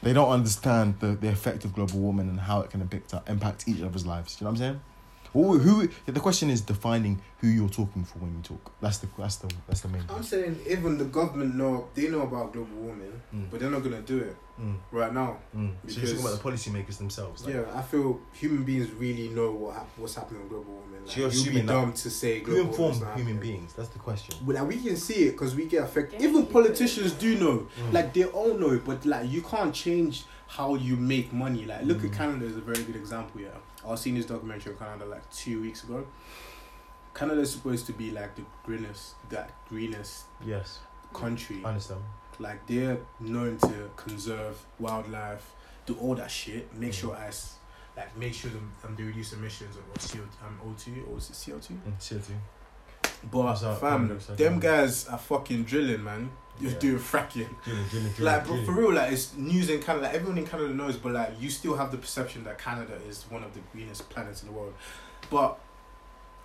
They 0.02 0.12
don't 0.12 0.30
understand 0.30 0.96
the, 1.00 1.08
the 1.14 1.28
effect 1.28 1.64
of 1.64 1.74
global 1.74 1.98
warming 2.00 2.28
and 2.28 2.40
how 2.40 2.60
it 2.62 2.70
can 2.70 2.80
impact 2.80 3.14
impact 3.28 3.68
each 3.68 3.82
other's 3.82 4.06
lives. 4.06 4.36
Do 4.36 4.44
you 4.44 4.46
know 4.46 4.50
what 4.52 4.60
I'm 4.60 4.64
saying? 4.66 4.80
Who, 5.32 5.58
who 5.58 5.88
the 6.06 6.20
question 6.20 6.50
is 6.50 6.60
defining 6.60 7.20
who 7.40 7.48
you're 7.48 7.68
talking 7.70 8.04
for 8.04 8.18
when 8.18 8.34
you 8.36 8.42
talk. 8.42 8.70
That's 8.80 8.98
the 8.98 9.08
that's 9.18 9.36
the 9.36 9.48
that's 9.66 9.80
the 9.80 9.88
main. 9.88 10.02
i'm 10.10 10.22
thing. 10.22 10.54
saying 10.56 10.60
even 10.68 10.98
the 10.98 11.04
government 11.06 11.54
know 11.54 11.88
they 11.94 12.08
know 12.08 12.22
about 12.22 12.52
global 12.52 12.76
warming 12.76 13.12
Mm. 13.34 13.50
but 13.50 13.60
they're 13.60 13.70
not 13.70 13.82
gonna 13.82 14.02
do 14.02 14.18
it 14.18 14.36
Mm. 14.60 14.76
right 14.90 15.12
now 15.14 15.38
Mm. 15.56 15.72
So 15.88 16.00
you're 16.00 16.10
talking 16.10 16.20
about 16.26 16.36
the 16.42 16.48
policymakers 16.50 16.98
themselves. 16.98 17.44
Like, 17.46 17.54
yeah, 17.54 17.64
I 17.74 17.80
feel 17.80 18.20
human 18.34 18.62
beings 18.64 18.90
really 18.92 19.28
know 19.30 19.50
what 19.52 19.74
hap- 19.76 19.88
what's 19.96 20.14
happening 20.14 20.42
with 20.42 20.50
global 20.50 20.74
warming. 20.74 21.00
Like, 21.06 21.10
So 21.10 21.20
you're 21.20 21.30
you'd 21.30 21.32
be 21.34 21.40
assuming 21.40 21.66
that- 21.66 21.72
dumb 21.72 21.92
to 21.94 22.10
say 22.10 22.38
Who 22.40 22.44
global 22.44 22.60
inform 22.70 22.78
warming's 22.80 23.00
not 23.02 23.16
human 23.16 23.34
happening. 23.36 23.56
beings? 23.56 23.72
That's 23.72 23.88
the 23.88 23.98
question. 23.98 24.34
But 24.44 24.54
like, 24.56 24.68
we 24.68 24.76
can 24.76 24.96
see 24.96 25.20
it 25.28 25.30
because 25.32 25.54
we 25.54 25.64
get 25.64 25.82
affected. 25.84 26.20
Yeah, 26.20 26.28
Even 26.28 26.46
politicians 26.46 27.12
do 27.12 27.38
know. 27.38 27.56
Mm. 27.80 27.92
Like 27.94 28.12
they 28.12 28.24
all 28.24 28.54
know, 28.62 28.78
but 28.84 29.06
like 29.06 29.30
you 29.30 29.40
can't 29.40 29.74
change 29.74 30.24
how 30.46 30.74
you 30.74 30.96
make 30.96 31.32
money. 31.32 31.64
Like 31.64 31.82
look 31.86 32.04
at 32.04 32.10
Mm. 32.10 32.16
Canada 32.20 32.44
is 32.44 32.56
a 32.58 32.60
very 32.60 32.82
good 32.84 32.96
example. 32.96 33.40
Yeah, 33.40 33.56
I 33.84 33.88
was 33.90 34.00
seeing 34.00 34.16
this 34.16 34.26
documentary 34.26 34.72
on 34.72 34.78
Canada 34.78 35.04
like 35.06 35.28
two 35.32 35.60
weeks 35.62 35.84
ago. 35.84 36.06
Canada 37.14 37.40
is 37.40 37.50
supposed 37.52 37.86
to 37.86 37.92
be 37.92 38.10
like 38.10 38.34
the 38.36 38.42
greenest, 38.64 39.14
that 39.28 39.50
greenest 39.68 40.24
Yes, 40.44 40.78
country. 41.12 41.60
I 41.64 41.68
understand. 41.68 42.00
Like 42.38 42.66
they're 42.66 42.98
known 43.20 43.58
to 43.58 43.90
conserve 43.96 44.56
wildlife, 44.78 45.52
do 45.86 45.94
all 46.00 46.14
that 46.14 46.30
shit, 46.30 46.72
make 46.74 46.92
Mm. 46.92 46.94
sure 46.94 47.16
as 47.16 47.54
like 47.96 48.16
make 48.16 48.32
sure 48.32 48.50
them 48.50 48.72
um, 48.84 48.96
they 48.96 49.02
reduce 49.02 49.34
emissions 49.34 49.76
of 49.76 49.82
CO 50.10 50.22
um 50.46 50.58
O 50.64 50.72
two 50.78 51.06
or 51.10 51.18
is 51.18 51.28
it 51.30 51.36
CO 51.50 51.58
two? 51.58 51.74
Mm, 51.74 51.98
CO2. 52.00 52.32
But 53.30 53.38
What's 53.44 53.60
that? 53.60 53.78
fam, 53.80 54.18
them 54.36 54.58
guys 54.58 55.06
are 55.08 55.18
fucking 55.18 55.64
drilling, 55.64 56.02
man. 56.02 56.30
You're 56.62 56.72
Yeah. 56.72 56.78
doing 56.78 56.98
fracking. 56.98 57.48
Drilling, 57.64 57.84
drilling, 57.90 58.12
drilling, 58.12 58.12
Like, 58.18 58.40
but 58.42 58.46
drilling. 58.46 58.64
for 58.66 58.72
real, 58.72 58.92
like 58.92 59.12
it's 59.12 59.34
news 59.36 59.68
in 59.68 59.82
Canada. 59.82 60.06
Like, 60.06 60.14
everyone 60.14 60.38
in 60.38 60.46
Canada 60.46 60.72
knows, 60.72 60.96
but 60.96 61.12
like 61.12 61.40
you 61.40 61.50
still 61.50 61.76
have 61.76 61.90
the 61.90 61.98
perception 61.98 62.44
that 62.44 62.58
Canada 62.58 62.94
is 63.08 63.24
one 63.28 63.42
of 63.42 63.52
the 63.54 63.60
greenest 63.72 64.08
planets 64.10 64.42
in 64.42 64.48
the 64.48 64.54
world. 64.54 64.74
But 65.30 65.58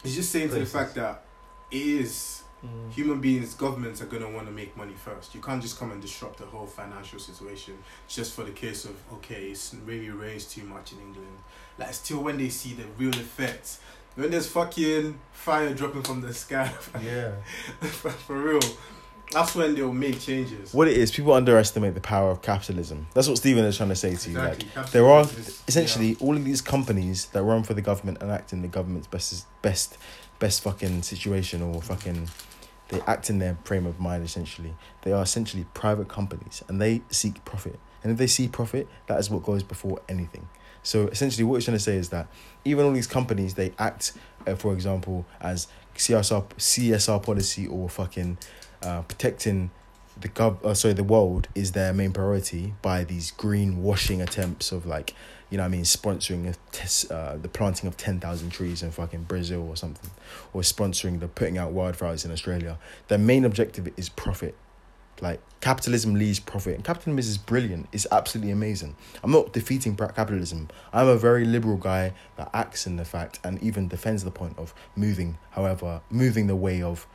it's 0.04 0.16
just 0.16 0.32
saying 0.32 0.50
to 0.50 0.56
the 0.60 0.66
fact 0.66 0.96
that 0.96 1.24
it 1.72 1.82
is 1.82 2.44
Mm. 2.66 2.92
human 2.92 3.22
beings, 3.22 3.54
governments 3.54 4.02
are 4.02 4.08
gonna 4.08 4.28
want 4.28 4.48
to 4.48 4.52
make 4.52 4.76
money 4.76 4.96
first. 4.96 5.36
You 5.36 5.42
can't 5.42 5.62
just 5.62 5.78
come 5.78 5.92
and 5.92 6.02
disrupt 6.02 6.40
the 6.40 6.46
whole 6.46 6.66
financial 6.66 7.20
situation 7.20 7.78
just 8.08 8.34
for 8.34 8.44
the 8.44 8.50
case 8.52 8.84
of 8.86 8.96
okay, 9.14 9.50
it's 9.52 9.74
maybe 9.86 10.10
raised 10.10 10.50
too 10.50 10.64
much 10.64 10.92
in 10.94 11.00
England. 11.00 11.38
Like 11.78 11.94
still 11.94 12.24
when 12.24 12.38
they 12.40 12.50
see 12.50 12.74
the 12.74 12.86
real 12.98 13.14
effects, 13.14 13.80
when 14.16 14.32
there's 14.32 14.48
fucking 14.48 15.20
fire 15.34 15.72
dropping 15.76 16.02
from 16.02 16.22
the 16.22 16.34
sky, 16.34 16.74
Yeah. 17.00 17.34
for, 17.82 18.10
for 18.26 18.36
real, 18.42 18.60
that's 19.32 19.56
when 19.56 19.76
they'll 19.76 19.94
make 19.94 20.20
changes. 20.20 20.74
What 20.74 20.88
it 20.88 20.98
is, 20.98 21.12
people 21.12 21.34
underestimate 21.34 21.94
the 21.94 22.02
power 22.02 22.32
of 22.32 22.42
capitalism. 22.42 23.08
That's 23.14 23.28
what 23.28 23.38
Stephen 23.38 23.66
is 23.66 23.78
trying 23.78 23.90
to 23.90 23.96
say 23.96 24.16
to 24.16 24.30
you. 24.30 24.38
Like, 24.38 24.92
there 24.92 25.08
are 25.08 25.22
is- 25.22 25.62
essentially 25.68 26.10
yeah. 26.12 26.16
all 26.22 26.36
of 26.36 26.46
these 26.46 26.62
companies 26.62 27.26
that 27.28 27.44
run 27.44 27.64
for 27.64 27.74
the 27.74 27.82
government 27.82 28.22
and 28.22 28.32
act 28.32 28.54
in 28.54 28.62
the 28.62 28.68
government's 28.68 29.08
best 29.08 29.46
best 29.62 29.98
best 30.40 30.62
fucking 30.62 31.02
situation 31.02 31.62
or 31.62 31.82
fucking 31.82 32.30
they 32.90 33.02
act 33.02 33.30
in 33.30 33.40
their 33.40 33.58
frame 33.64 33.86
of 33.86 34.00
mind 34.00 34.24
essentially 34.24 34.74
they 35.02 35.12
are 35.12 35.24
essentially 35.24 35.66
private 35.74 36.08
companies 36.08 36.64
and 36.70 36.80
they 36.80 37.02
seek 37.10 37.44
profit 37.44 37.80
and 38.04 38.12
if 38.12 38.18
they 38.18 38.28
see 38.28 38.48
profit 38.48 38.88
that 39.08 39.20
is 39.20 39.30
what 39.32 39.44
goes 39.44 39.64
before 39.64 40.00
anything 40.08 40.48
so 40.84 41.08
essentially 41.08 41.44
what 41.44 41.56
he's 41.56 41.66
trying 41.66 41.76
to 41.76 41.84
say 41.84 41.96
is 41.96 42.10
that 42.10 42.28
even 42.64 42.86
all 42.86 42.92
these 42.92 43.08
companies 43.08 43.56
they 43.56 43.74
act 43.80 44.14
uh, 44.46 44.54
for 44.56 44.74
example 44.74 45.26
as 45.42 45.68
CSR 45.96 46.48
CSR 46.58 47.22
policy 47.24 47.68
or 47.68 47.90
fucking 47.90 48.38
uh, 48.84 49.02
protecting 49.04 49.72
the 50.20 50.30
gov 50.30 50.64
uh, 50.64 50.74
sorry 50.74 50.94
the 50.94 51.04
world 51.04 51.48
is 51.54 51.74
their 51.74 51.94
main 51.94 52.12
priority 52.12 52.74
by 52.82 53.04
these 53.04 53.32
greenwashing 53.32 54.22
attempts 54.22 54.72
of 54.72 54.86
like 54.86 55.14
you 55.50 55.58
know 55.58 55.64
I 55.64 55.68
mean 55.68 55.84
sponsoring 55.84 56.48
a 56.48 57.14
uh, 57.14 57.38
the 57.38 57.48
planting 57.48 57.88
of 57.88 57.98
10,000 57.98 58.50
trees 58.50 58.84
in 58.84 58.92
fucking 58.92 59.24
Brazil 59.24 59.68
or 59.68 59.76
something 59.76 60.12
or 60.54 60.62
sponsoring 60.62 61.20
the 61.20 61.28
putting 61.28 61.58
out 61.58 61.74
wildfires 61.74 62.26
in 62.26 62.32
Australia. 62.32 62.78
Their 63.08 63.18
main 63.18 63.46
objective 63.46 63.90
is 63.98 64.10
profit. 64.10 64.56
Like 65.20 65.42
capitalism 65.62 66.14
leads 66.14 66.40
profit 66.40 66.76
and 66.76 66.84
capitalism 66.84 67.18
is 67.18 67.38
brilliant. 67.40 67.88
It's 67.92 68.06
absolutely 68.12 68.52
amazing. 68.52 68.96
I'm 69.24 69.32
not 69.32 69.52
defeating 69.52 69.96
capitalism. 69.96 70.70
I'm 70.94 71.08
a 71.08 71.18
very 71.18 71.46
liberal 71.46 71.78
guy 71.78 72.14
that 72.36 72.50
acts 72.54 72.86
in 72.86 72.98
the 72.98 73.06
fact 73.06 73.40
and 73.44 73.62
even 73.64 73.88
defends 73.88 74.24
the 74.24 74.32
point 74.32 74.58
of 74.60 74.74
moving 74.96 75.38
however 75.52 76.02
moving 76.12 76.48
the 76.48 76.56
way 76.56 76.84
of 76.84 77.08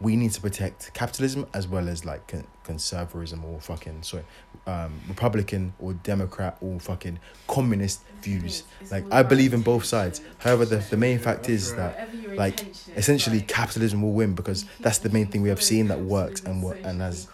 we 0.00 0.14
need 0.16 0.30
to 0.32 0.40
protect 0.40 0.92
capitalism 0.94 1.46
as 1.52 1.66
well 1.66 1.88
as 1.88 2.04
like 2.04 2.26
con- 2.28 2.46
conservatism 2.64 3.44
or 3.44 3.60
fucking 3.60 4.02
sorry 4.02 4.24
um 4.66 5.00
republican 5.08 5.72
or 5.80 5.92
democrat 5.94 6.56
or 6.60 6.78
fucking 6.78 7.18
communist 7.46 8.02
views. 8.22 8.64
It's 8.80 8.90
like 8.92 9.06
i 9.10 9.22
believe 9.22 9.54
in 9.54 9.62
both 9.62 9.84
sides. 9.84 10.20
however 10.38 10.64
the, 10.64 10.76
the 10.78 10.96
main 10.96 11.18
fact 11.18 11.48
is 11.48 11.74
that 11.74 12.08
like, 12.36 12.66
essentially 12.96 13.40
capitalism 13.40 14.02
will 14.02 14.12
win 14.12 14.34
because 14.34 14.64
that's 14.80 14.98
the 14.98 15.08
main 15.08 15.26
thing 15.26 15.42
we 15.42 15.48
have 15.48 15.62
seen 15.62 15.88
that 15.88 16.00
works 16.00 16.42
and 16.42 16.62
what 16.62 16.76
and 16.84 17.00
communism, 17.00 17.30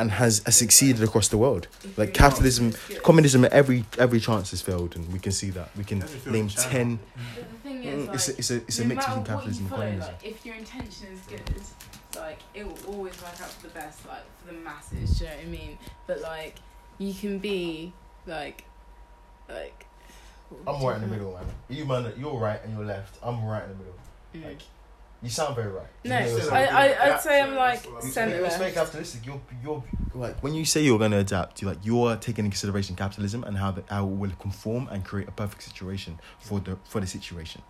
and 0.00 0.10
whatever 0.10 0.24
has 0.24 0.42
succeeded 0.56 1.02
across 1.02 1.28
the 1.28 1.38
world 1.38 1.66
like 1.96 2.14
capitalism 2.14 2.66
not, 2.66 2.74
it's 2.74 2.88
good. 2.88 3.02
communism 3.02 3.44
at 3.44 3.52
every 3.52 3.84
every 3.98 4.20
chance 4.20 4.50
has 4.50 4.60
failed 4.62 4.94
and 4.96 5.12
we 5.12 5.18
can 5.18 5.32
see 5.32 5.50
that 5.50 5.68
we 5.76 5.84
can 5.84 5.98
name 6.26 6.48
10 6.48 6.98
the 6.98 7.44
thing 7.62 7.82
Mm, 7.82 7.84
is, 7.84 8.06
like, 8.06 8.14
it's 8.14 8.28
a, 8.28 8.32
it's 8.38 8.50
a, 8.50 8.56
it's 8.68 8.78
a 8.78 8.82
no 8.82 8.88
mix 8.88 9.06
matter 9.06 9.20
between 9.20 9.24
capitalism 9.36 9.64
you 9.64 9.68
and 9.70 9.76
communism 9.76 10.12
Like, 10.14 10.24
if 10.32 10.46
your 10.46 10.54
intention 10.56 11.06
is 11.12 11.20
good, 11.28 12.20
like 12.20 12.40
it 12.54 12.64
will 12.66 12.78
always 12.88 13.14
work 13.22 13.40
out 13.40 13.50
for 13.50 13.68
the 13.68 13.74
best, 13.74 14.06
like 14.08 14.24
for 14.40 14.46
the 14.52 14.58
masses. 14.60 15.18
Do 15.18 15.24
you 15.24 15.30
know 15.30 15.36
what 15.36 15.44
I 15.44 15.48
mean? 15.48 15.78
But 16.08 16.20
like, 16.22 16.54
you 16.98 17.14
can 17.14 17.38
be 17.38 17.92
like, 18.26 18.64
like. 19.48 19.86
i'm 20.66 20.82
right 20.82 20.96
in 20.96 21.02
the 21.02 21.06
middle 21.14 21.32
man 21.34 21.44
you 21.68 21.84
man 21.84 22.12
you're 22.18 22.38
right 22.38 22.60
and 22.64 22.74
you're 22.74 22.84
left 22.86 23.16
i'm 23.22 23.44
right 23.44 23.62
in 23.64 23.70
the 23.70 23.76
middle 23.76 23.94
Mm. 24.34 24.44
like 24.44 24.62
you 25.22 25.28
sound 25.30 25.56
very 25.56 25.68
right 25.72 25.86
No, 26.04 26.18
You. 26.18 26.48
I, 26.50 26.64
I, 26.66 27.14
I'd 27.14 27.20
say 27.20 27.40
I'm 27.40 27.54
like 27.56 27.82
that's 27.82 27.86
what 27.92 28.04
You- 28.04 28.10
centre 28.10 28.40
Let's 28.40 28.58
make 28.58 28.74
capitalistic. 28.74 29.26
You're, 29.26 29.40
you're 29.62 29.82
like 30.14 30.40
when 30.42 30.54
you 30.54 30.64
say 30.64 30.82
you're 30.82 30.98
going 30.98 31.10
to 31.10 31.18
adapt, 31.18 31.60
you 31.62 31.68
like 31.68 31.78
you're 31.82 32.16
taking 32.16 32.44
into 32.44 32.54
consideration 32.54 32.94
capitalism 32.96 33.42
and 33.44 33.56
how 33.58 33.70
the, 33.72 33.82
how 33.90 34.04
it 34.04 34.10
will 34.10 34.30
conform 34.40 34.88
and 34.90 35.04
create 35.04 35.28
a 35.28 35.32
perfect 35.32 35.62
situation 35.62 36.18
for 36.38 36.60
the 36.60 36.76
for 36.84 37.00
the 37.00 37.06
situation. 37.06 37.62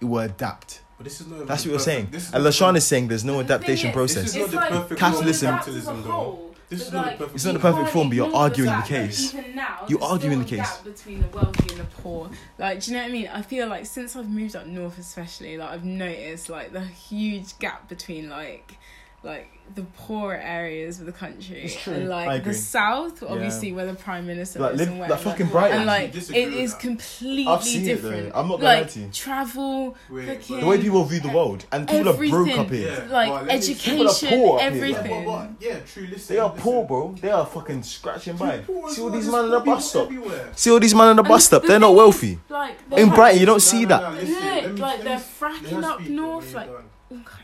it 0.00 0.04
will 0.06 0.20
adapt. 0.20 0.82
But 0.98 1.04
this 1.04 1.20
is 1.20 1.26
not. 1.26 1.46
That's 1.46 1.64
the 1.64 1.70
what 1.70 1.72
you're 1.72 1.78
perfect- 1.78 1.84
saying. 1.84 2.08
this 2.12 2.28
is 2.28 2.34
And 2.34 2.44
Lashawn 2.44 2.76
is 2.76 2.86
saying 2.86 3.08
there's 3.08 3.24
no 3.24 3.42
the 3.42 3.54
adaptation 3.54 3.90
is, 3.90 3.94
process. 3.94 4.32
This 4.32 4.36
is 4.36 4.40
not 4.40 4.50
the 4.50 4.56
perfect 4.58 4.72
form 4.72 4.92
of 4.92 4.98
Capitalism- 4.98 5.54
capitalism, 5.56 6.02
though. 6.02 6.51
This 6.72 6.86
is 6.86 6.92
not 6.92 7.04
the 7.04 7.10
perfect 7.18 7.34
It's 7.34 7.44
not 7.44 7.52
the 7.52 7.58
perfect 7.60 7.88
form, 7.90 8.08
but 8.08 8.16
you're 8.16 8.34
arguing 8.34 8.70
the 8.70 8.76
fact 8.76 8.88
case. 8.88 9.34
Even 9.34 9.54
now, 9.54 9.84
You're 9.88 10.02
arguing 10.02 10.38
the 10.38 10.44
case. 10.46 10.78
between 10.78 11.20
the 11.20 11.28
wealthy 11.28 11.70
and 11.74 11.80
the 11.80 11.84
poor. 12.02 12.30
Like, 12.58 12.80
do 12.80 12.90
you 12.90 12.96
know 12.96 13.02
what 13.02 13.10
I 13.10 13.12
mean? 13.12 13.28
I 13.28 13.42
feel 13.42 13.68
like 13.68 13.84
since 13.84 14.16
I've 14.16 14.30
moved 14.30 14.56
up 14.56 14.66
north, 14.66 14.98
especially, 14.98 15.58
like 15.58 15.68
I've 15.68 15.84
noticed 15.84 16.48
like 16.48 16.72
the 16.72 16.80
huge 16.80 17.58
gap 17.58 17.88
between 17.90 18.30
like, 18.30 18.78
like 19.24 19.48
the 19.76 19.82
poorer 19.96 20.34
areas 20.36 21.00
of 21.00 21.06
the 21.06 21.12
country 21.12 21.62
It's 21.62 21.74
true. 21.80 21.94
and 21.94 22.04
I 22.12 22.26
like 22.26 22.40
agree. 22.40 22.52
the 22.52 22.58
south, 22.58 23.22
obviously, 23.22 23.72
where 23.72 23.86
the 23.86 23.94
prime 23.94 24.26
minister 24.26 24.58
Like, 24.58 24.74
is 24.74 24.80
live- 24.80 24.88
and 24.88 24.98
like 24.98 25.08
wherever. 25.08 25.30
fucking 25.30 25.46
Brighton. 25.46 25.76
and 25.78 25.86
like 25.86 26.12
Disagree 26.12 26.42
it 26.42 26.46
with 26.50 26.54
is 26.58 26.72
that. 26.72 26.80
completely 26.80 27.46
I've 27.46 27.62
seen 27.64 27.82
it, 27.82 27.84
different. 27.86 28.32
I'm 28.34 28.48
not 28.48 28.56
gonna 28.60 28.64
lie 28.74 28.80
like 28.80 28.90
to 28.90 29.00
you. 29.00 29.08
travel, 29.12 29.96
Wait, 30.10 30.26
fucking- 30.26 30.60
The 30.60 30.66
way 30.66 30.78
people 30.82 31.04
view 31.04 31.20
the 31.20 31.28
world 31.30 31.64
and 31.72 31.88
people 31.88 32.08
are 32.10 32.16
broke 32.28 32.58
up 32.58 32.70
here. 32.70 32.90
Yeah. 33.08 33.12
like 33.14 33.30
Well, 33.30 33.50
education, 33.50 33.92
People 33.92 34.08
are 34.10 34.14
poor 34.14 34.54
up 34.56 34.60
here. 34.60 34.70
everything. 34.70 35.10
Yeah, 35.10 35.24
but, 35.24 35.46
but, 35.60 35.66
yeah, 35.66 35.78
true. 35.86 36.06
Listen. 36.10 36.34
They 36.34 36.40
are 36.40 36.48
listen. 36.50 36.62
poor, 36.62 36.84
bro. 36.84 37.14
They 37.20 37.30
are 37.30 37.46
fucking 37.46 37.82
scratching 37.84 38.36
by. 38.36 38.58
Poor 38.58 38.90
See 38.90 39.00
all 39.00 39.10
these 39.10 39.28
men 39.30 39.44
in 39.44 39.50
the 39.52 39.60
bus 39.60 39.88
stop. 39.88 40.10
See 40.56 40.70
all 40.70 40.80
these 40.80 40.94
men 40.94 41.10
in 41.12 41.16
the 41.16 41.22
bus 41.22 41.46
stop. 41.46 41.62
They're 41.62 41.78
not 41.78 41.94
wealthy. 41.94 42.40
like, 42.50 42.76
In 42.96 43.06
have- 43.06 43.14
Brighton, 43.14 43.40
you 43.40 43.46
don't 43.46 43.62
see 43.62 43.84
that. 43.86 44.02
no, 44.02 44.68
Look, 44.68 44.78
like 44.80 45.02
they're 45.02 45.16
fracking 45.18 45.82
up 45.82 46.00
north, 46.02 46.52
like 46.52 46.68
all 46.68 47.16
kinds. 47.24 47.38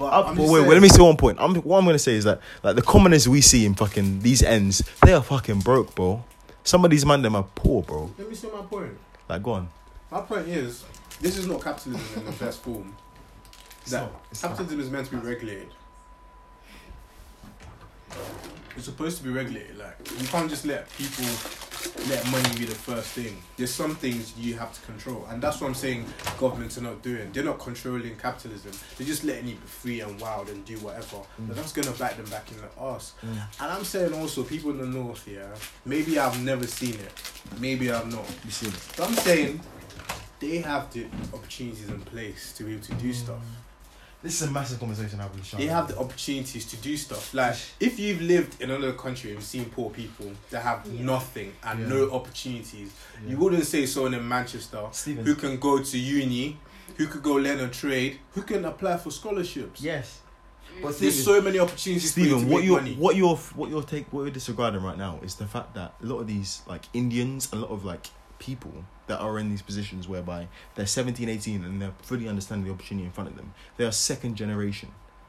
But 0.00 0.06
Uh, 0.14 0.24
wait, 0.28 0.36
saying- 0.38 0.50
wait, 0.50 0.68
let 0.68 0.82
me 0.82 0.88
say 0.88 1.02
one 1.02 1.16
point. 1.18 1.36
I'm, 1.40 1.54
what 1.56 1.78
I'm 1.78 1.84
gonna 1.84 1.98
say 1.98 2.14
is 2.14 2.24
that 2.24 2.40
like 2.62 2.74
the 2.74 2.82
commoners 2.82 3.28
we 3.28 3.42
see 3.42 3.66
in 3.66 3.74
fucking 3.74 4.20
these 4.20 4.42
ends, 4.42 4.82
they 5.04 5.12
are 5.12 5.22
fucking 5.22 5.60
broke, 5.60 5.94
bro. 5.94 6.24
Some 6.64 6.84
of 6.86 6.90
these 6.90 7.04
man 7.04 7.20
them 7.22 7.36
are 7.36 7.44
poor, 7.54 7.82
bro. 7.82 8.10
Let 8.18 8.28
me 8.28 8.34
say 8.34 8.48
my 8.52 8.62
point. 8.62 8.96
Like, 9.28 9.42
go 9.42 9.52
on. 9.52 9.68
My 10.10 10.22
point 10.22 10.48
is, 10.48 10.84
this 11.20 11.36
is 11.36 11.46
not 11.46 11.62
capitalism 11.62 12.00
in 12.18 12.24
the 12.24 12.32
best 12.32 12.60
form. 12.62 12.94
It's 13.82 13.90
That 13.90 14.02
not- 14.04 14.22
it's 14.30 14.42
not. 14.42 14.48
capitalism 14.52 14.80
is 14.80 14.90
meant 14.90 15.06
to 15.10 15.16
be 15.16 15.26
regulated. 15.26 15.68
It's 18.76 18.86
supposed 18.86 19.18
to 19.18 19.24
be 19.24 19.30
regulated. 19.30 19.76
Like 19.78 19.96
you 20.18 20.26
can't 20.28 20.48
just 20.48 20.64
let 20.64 20.88
people 20.96 21.24
let 22.08 22.24
money 22.30 22.48
be 22.58 22.64
the 22.64 22.74
first 22.74 23.08
thing. 23.08 23.36
There's 23.56 23.72
some 23.72 23.94
things 23.94 24.34
you 24.36 24.54
have 24.54 24.72
to 24.72 24.80
control, 24.82 25.26
and 25.30 25.42
that's 25.42 25.60
what 25.60 25.68
I'm 25.68 25.74
saying. 25.74 26.06
Governments 26.38 26.78
are 26.78 26.82
not 26.82 27.02
doing. 27.02 27.30
They're 27.32 27.44
not 27.44 27.58
controlling 27.58 28.16
capitalism. 28.16 28.72
They're 28.96 29.06
just 29.06 29.24
letting 29.24 29.48
you 29.48 29.56
be 29.56 29.66
free 29.66 30.00
and 30.00 30.20
wild 30.20 30.48
and 30.48 30.64
do 30.64 30.76
whatever. 30.78 31.18
But 31.38 31.56
that's 31.56 31.72
gonna 31.72 31.92
bite 31.92 32.16
them 32.16 32.26
back 32.26 32.50
in 32.50 32.58
the 32.58 32.82
ass. 32.82 33.14
Mm. 33.22 33.32
And 33.60 33.72
I'm 33.72 33.84
saying 33.84 34.12
also, 34.14 34.42
people 34.42 34.70
in 34.70 34.78
the 34.78 34.86
north, 34.86 35.26
yeah. 35.28 35.54
Maybe 35.84 36.18
I've 36.18 36.42
never 36.42 36.66
seen 36.66 36.94
it. 36.94 37.12
Maybe 37.58 37.90
I've 37.90 38.10
not. 38.12 38.26
You 38.44 38.50
see 38.50 38.66
it. 38.66 38.88
But 38.96 39.08
I'm 39.08 39.14
saying 39.14 39.60
they 40.40 40.58
have 40.58 40.92
the 40.92 41.06
opportunities 41.34 41.88
in 41.88 42.00
place 42.00 42.52
to 42.54 42.64
be 42.64 42.72
able 42.72 42.84
to 42.84 42.94
do 42.94 43.12
stuff. 43.12 43.42
This 44.22 44.42
is 44.42 44.48
a 44.48 44.50
massive 44.50 44.78
conversation 44.78 45.18
I've 45.18 45.32
been 45.32 45.42
Sean. 45.42 45.60
They 45.60 45.66
have 45.66 45.88
the 45.88 45.98
opportunities 45.98 46.66
to 46.66 46.76
do 46.76 46.94
stuff. 46.96 47.32
Like 47.32 47.56
if 47.80 47.98
you've 47.98 48.20
lived 48.20 48.60
in 48.60 48.70
another 48.70 48.92
country 48.92 49.32
and 49.32 49.42
seen 49.42 49.64
poor 49.70 49.88
people 49.90 50.30
that 50.50 50.62
have 50.62 50.86
Yeah. 50.86 51.02
nothing 51.04 51.54
and 51.62 51.80
Yeah. 51.80 51.86
no 51.88 52.10
opportunities, 52.10 52.90
Yeah. 53.24 53.30
you 53.30 53.36
wouldn't 53.38 53.64
say 53.64 53.86
someone 53.86 54.12
in 54.14 54.28
Manchester 54.28 54.82
Stephen. 54.92 55.24
who 55.24 55.34
can 55.34 55.58
go 55.58 55.82
to 55.82 55.98
uni, 55.98 56.58
who 56.98 57.06
could 57.06 57.22
go 57.22 57.32
learn 57.34 57.60
a 57.60 57.68
trade, 57.68 58.18
who 58.32 58.42
can 58.42 58.66
apply 58.66 58.98
for 58.98 59.10
scholarships. 59.10 59.80
Yes. 59.80 60.18
But 60.82 60.98
There's 61.00 61.14
Stephen, 61.14 61.34
so 61.34 61.40
many 61.40 61.58
opportunities 61.58 62.12
for 62.12 62.20
you 62.20 62.26
Stephen, 62.26 62.44
to 62.46 62.52
what 62.52 62.58
make 62.60 62.66
you're 62.66 62.80
money. 62.80 62.94
what 62.96 63.16
you're 63.16 63.36
what 63.56 63.70
you're 63.70 63.82
take 63.82 64.12
what 64.12 64.22
you're 64.22 64.30
disregarding 64.30 64.82
right 64.82 64.98
now 64.98 65.18
is 65.22 65.34
the 65.36 65.46
fact 65.46 65.74
that 65.74 65.94
a 66.02 66.06
lot 66.06 66.18
of 66.20 66.26
these 66.26 66.60
like 66.66 66.82
Indians, 66.92 67.48
a 67.52 67.56
lot 67.56 67.70
of 67.70 67.84
like 67.86 68.06
people 68.40 68.84
that 69.06 69.20
are 69.20 69.38
in 69.38 69.50
these 69.50 69.62
positions 69.62 70.08
whereby 70.08 70.48
they're 70.74 70.86
17, 70.86 71.28
18 71.28 71.64
and 71.64 71.80
they're 71.80 71.94
fully 72.02 72.28
understanding 72.28 72.66
the 72.66 72.72
opportunity 72.72 73.06
in 73.06 73.12
front 73.12 73.30
of 73.30 73.36
them. 73.36 73.54
They 73.76 73.84
are 73.84 73.92
second 73.92 74.34
generation. 74.34 74.88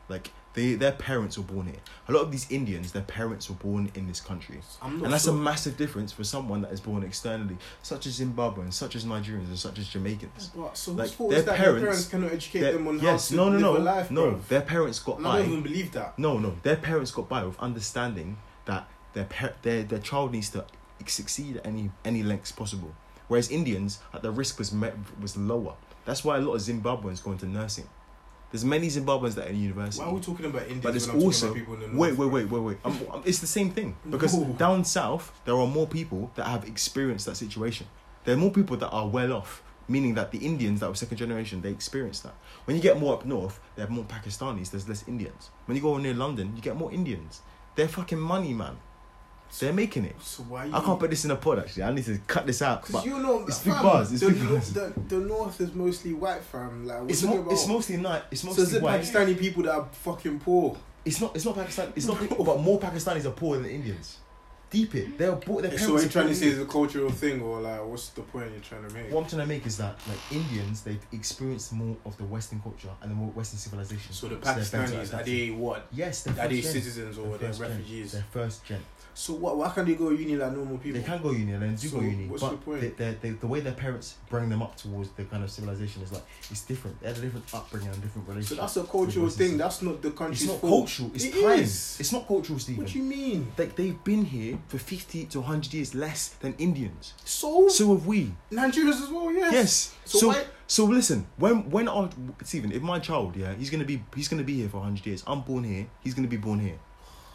Like 0.10 0.32
they 0.54 0.76
their 0.76 0.92
parents 0.92 1.38
were 1.38 1.44
born 1.44 1.68
here. 1.68 1.80
A 2.10 2.12
lot 2.12 2.24
of 2.24 2.32
these 2.32 2.50
Indians, 2.52 2.92
their 2.92 3.04
parents 3.04 3.50
were 3.50 3.56
born 3.56 3.92
in 3.96 4.08
this 4.08 4.20
country. 4.20 4.60
And 4.82 5.02
that's 5.02 5.24
sure. 5.26 5.34
a 5.34 5.38
massive 5.38 5.78
difference 5.78 6.12
for 6.12 6.24
someone 6.24 6.62
that 6.64 6.72
is 6.72 6.82
born 6.82 7.04
externally, 7.04 7.58
such 7.82 8.06
as 8.08 8.20
Zimbabweans, 8.20 8.74
such 8.74 8.96
as 8.96 9.06
Nigerians, 9.06 9.48
and 9.48 9.58
such 9.58 9.80
as 9.80 9.88
Jamaicans. 9.88 10.52
But 10.56 10.78
so 10.78 10.92
like, 10.92 11.18
their 11.18 11.34
is 11.34 11.46
that 11.46 11.56
parents- 11.56 11.82
their 11.82 11.90
parents 11.90 12.08
cannot 12.08 12.32
educate 12.34 12.72
them 12.72 12.88
on 12.88 13.00
yes, 13.00 13.30
how 13.30 13.36
to 13.36 13.36
no, 13.36 13.50
no, 13.50 13.54
live 13.54 13.62
no, 13.62 13.78
a 13.78 13.84
life, 13.84 14.12
no. 14.12 14.32
bruv. 14.32 14.48
Their 14.48 14.62
parents 14.62 15.00
got 15.00 15.18
And 15.20 15.28
I 15.28 15.38
don't 15.38 15.50
even 15.50 15.64
believe 15.64 15.92
that. 15.94 16.20
No, 16.20 16.38
no. 16.40 16.58
Their 16.64 16.78
parents 16.78 17.12
got 17.12 17.30
by 17.30 17.44
with 17.46 17.58
understanding 17.60 18.38
that 18.66 18.90
their 19.14 19.26
par- 19.26 19.56
their 19.62 19.84
their 19.84 20.00
child 20.00 20.34
needs 20.34 20.50
to 20.52 20.66
succeed 21.06 21.58
at 21.58 21.66
any 21.66 21.92
any 22.04 22.24
lengths 22.24 22.52
possible. 22.52 22.94
Whereas 23.32 23.50
Indians, 23.50 24.00
like, 24.12 24.24
the 24.24 24.30
risk 24.32 24.60
was 24.60 24.74
met, 24.74 24.94
was 25.22 25.38
lower. 25.38 25.74
That's 26.04 26.22
why 26.26 26.36
a 26.36 26.42
lot 26.42 26.56
of 26.56 26.62
Zimbabweans 26.62 27.24
go 27.24 27.32
into 27.32 27.46
nursing. 27.46 27.88
There's 28.52 28.66
many 28.66 28.88
Zimbabweans 28.88 29.36
that 29.36 29.48
are 29.48 29.52
in 29.52 29.62
university. 29.62 30.04
Why 30.04 30.10
are 30.12 30.16
we 30.16 30.20
talking 30.20 30.48
about 30.48 30.64
Indians 30.64 31.08
But 31.08 31.16
I'm 31.16 31.22
also 31.24 31.46
about 31.46 31.58
people 31.58 31.76
in 31.76 31.80
the 31.80 31.98
wait, 31.98 32.18
north, 32.18 32.18
wait, 32.18 32.28
bruv? 32.28 32.32
wait, 32.34 32.46
wait, 32.52 32.62
wait. 32.62 32.78
I'm, 32.84 32.92
I'm- 33.10 33.24
it's 33.24 33.40
the 33.40 33.48
same 33.48 33.70
thing 33.72 33.96
because 34.10 34.36
No. 34.38 34.44
down 34.66 34.84
south 34.84 35.32
there 35.46 35.56
are 35.56 35.66
more 35.66 35.88
people 35.88 36.30
that 36.36 36.46
have 36.48 36.66
experienced 36.66 37.26
that 37.28 37.38
situation. 37.38 37.88
There 38.26 38.36
are 38.36 38.38
more 38.38 38.52
people 38.52 38.76
that 38.76 38.90
are 38.90 39.08
well 39.08 39.32
off, 39.32 39.64
meaning 39.88 40.14
that 40.16 40.34
the 40.34 40.40
Indians 40.40 40.82
that 40.82 40.90
were 40.90 40.96
second 40.96 41.16
generation 41.16 41.62
they 41.62 41.70
experienced 41.72 42.24
that. 42.24 42.36
When 42.66 42.76
you 42.76 42.84
get 42.84 43.00
more 43.00 43.14
up 43.14 43.24
north, 43.26 43.62
they 43.78 43.82
have 43.82 43.92
more 43.92 44.04
Pakistanis. 44.04 44.72
There's 44.72 44.90
less 44.90 45.08
Indians. 45.08 45.52
When 45.68 45.78
you 45.78 45.82
go 45.82 45.96
near 45.96 46.14
London, 46.14 46.52
you 46.58 46.62
get 46.62 46.76
more 46.76 46.92
Indians. 46.92 47.40
They're 47.76 47.88
fucking 47.88 48.20
money, 48.20 48.54
man. 48.54 48.76
They're 49.60 49.74
making 49.74 50.06
it. 50.06 50.16
So 50.22 50.44
why 50.44 50.66
you? 50.66 50.74
I 50.74 50.82
can't 50.82 51.00
put 51.00 51.10
this 51.10 51.26
in 51.26 51.32
a 51.32 51.36
pod 51.36 51.60
actually. 51.60 51.84
I 51.84 51.92
need 51.92 52.06
to 52.06 52.18
cut 52.28 52.46
this 52.46 52.62
out. 52.62 52.86
Because 52.86 53.06
you 53.06 53.20
know, 53.20 53.46
it's 53.48 53.60
big 53.60 53.74
fam, 53.74 53.84
bars, 53.84 54.12
it's 54.12 54.22
the, 54.22 54.32
big 54.32 54.50
bars. 54.50 54.74
The, 54.74 54.94
the 55.08 55.18
north 55.18 55.60
is 55.62 55.74
mostly 55.74 56.14
white, 56.14 56.42
fam. 56.42 56.86
Like, 56.86 57.10
it's, 57.10 57.24
mo- 57.24 57.48
it's 57.50 57.68
mostly 57.68 57.98
not. 57.98 58.26
It's 58.32 58.42
So 58.42 58.48
mostly 58.48 58.64
is 58.64 58.74
it 58.76 58.82
white. 58.82 59.02
Pakistani 59.02 59.38
people 59.38 59.64
that 59.64 59.74
are 59.74 59.88
fucking 59.92 60.40
poor? 60.40 60.78
It's 61.04 61.20
not. 61.20 61.36
It's 61.36 61.46
not 61.46 61.56
Pakistan. 61.56 61.92
It's 61.96 62.06
not. 62.06 62.20
but 62.46 62.60
more 62.60 62.80
Pakistanis 62.80 63.26
are 63.26 63.32
poorer 63.32 63.58
than 63.60 63.70
Indians. 63.70 64.18
Deep 64.70 64.96
it. 64.96 65.18
They're 65.18 65.36
poor. 65.36 65.62
Their 65.62 65.78
So 65.78 65.94
what 65.94 66.02
you're 66.02 66.10
trying 66.10 66.30
to 66.30 66.36
say 66.36 66.46
is 66.48 66.60
a 66.60 66.66
cultural 66.66 67.10
thing, 67.12 67.42
or 67.42 67.60
like, 67.60 67.86
what's 67.86 68.08
the 68.10 68.22
point 68.22 68.52
you're 68.52 68.62
trying 68.62 68.88
to 68.88 68.94
make? 68.94 69.12
What 69.12 69.24
I'm 69.24 69.30
trying 69.30 69.42
to 69.42 69.48
make 69.48 69.66
is 69.66 69.76
that 69.78 70.00
like 70.08 70.18
Indians, 70.32 70.82
they've 70.82 71.06
experienced 71.12 71.74
more 71.74 71.98
of 72.06 72.16
the 72.18 72.24
Western 72.24 72.62
culture 72.62 72.88
and 73.02 73.12
the 73.12 73.16
more 73.16 73.32
Western 73.32 73.60
civilization. 73.60 74.14
So 74.14 74.30
the 74.30 74.36
Pakistanis 74.36 75.14
at 75.14 75.22
are 75.22 75.24
they 75.26 75.50
what? 75.50 75.88
Yes, 75.92 76.24
they're 76.24 76.46
Are 76.46 76.48
they 76.48 76.62
citizens 76.62 77.18
or 77.18 77.38
They're 77.38 77.38
they're 77.38 77.48
first 77.50 77.60
gen. 77.60 77.70
refugees? 77.70 78.12
They're 78.14 78.26
first 78.32 78.64
gen. 78.64 78.80
So 79.14 79.34
what? 79.34 79.58
Why 79.58 79.70
can't 79.70 79.88
they 79.88 79.96
go 79.96 80.10
uni 80.10 80.36
like 80.36 80.54
normal 80.54 80.78
people? 80.78 81.00
They 81.02 81.06
can 81.06 81.22
go 81.22 81.32
uni 81.32 81.52
and 81.54 81.62
then 81.64 81.76
do 81.76 81.88
So 81.88 81.98
go 81.98 82.04
uni, 82.04 82.28
what's 82.28 82.42
but 82.44 82.52
the 82.52 82.58
point? 82.58 82.82
They, 82.82 82.90
they, 82.90 83.14
they, 83.22 83.30
the 83.32 83.48
way 83.48 83.60
their 83.60 83.74
parents 83.74 84.16
bring 84.30 84.50
them 84.50 84.62
up 84.62 84.76
towards 84.78 85.10
the 85.12 85.24
kind 85.26 85.44
of 85.44 85.52
civilization 85.52 86.02
is 86.02 86.12
like 86.12 86.24
it's 86.50 86.62
different. 86.62 87.00
They 87.02 87.08
had 87.10 87.18
a 87.18 87.22
different 87.22 87.46
upbringing 87.54 87.90
and 87.90 88.02
different 88.02 88.44
So 88.46 88.56
that's 88.56 88.78
a 88.78 88.84
cultural 88.84 89.30
thing. 89.30 89.58
That's 89.58 89.82
not 89.82 90.02
the 90.02 90.12
country's 90.12 90.44
It's 90.44 90.52
not 90.52 90.62
fault. 90.62 90.72
cultural. 90.88 91.12
It's 91.14 91.26
It 91.26 91.34
time. 91.34 91.60
is. 91.60 91.98
It's 92.00 92.12
not 92.12 92.28
cultural, 92.28 92.58
Stephen. 92.60 92.84
What 92.84 92.92
do 92.94 92.98
you 93.00 93.04
mean? 93.06 93.52
Like 93.58 93.76
they've 93.76 94.02
been 94.04 94.24
here 94.26 94.58
for 94.68 94.78
fifty 94.78 95.26
to 95.26 95.42
hundred 95.42 95.74
years 95.74 95.94
less 95.94 96.30
than 96.40 96.54
Indians. 96.58 97.14
So, 97.26 97.68
So 97.68 97.94
have 97.94 98.06
we. 98.08 98.32
Nigerians 98.52 99.02
as 99.04 99.10
well, 99.10 99.32
yes. 99.32 99.54
Yes. 99.54 99.96
So, 100.06 100.20
So 100.20 100.28
why? 100.30 100.46
so 100.68 100.86
listen. 100.86 101.28
When 101.38 101.70
when 101.70 101.88
our 101.88 102.10
Stephen, 102.44 102.72
if 102.72 102.82
my 102.82 103.00
child, 103.00 103.36
yeah, 103.36 103.54
he's 103.56 103.70
gonna 103.70 103.84
be 103.86 104.04
he's 104.16 104.28
gonna 104.28 104.44
be 104.44 104.56
here 104.56 104.70
for 104.70 104.82
hundred 104.82 105.06
years. 105.06 105.24
I'm 105.28 105.42
born 105.42 105.64
here. 105.64 105.88
He's 106.04 106.14
gonna 106.14 106.28
be 106.28 106.38
born 106.38 106.60
here. 106.60 106.80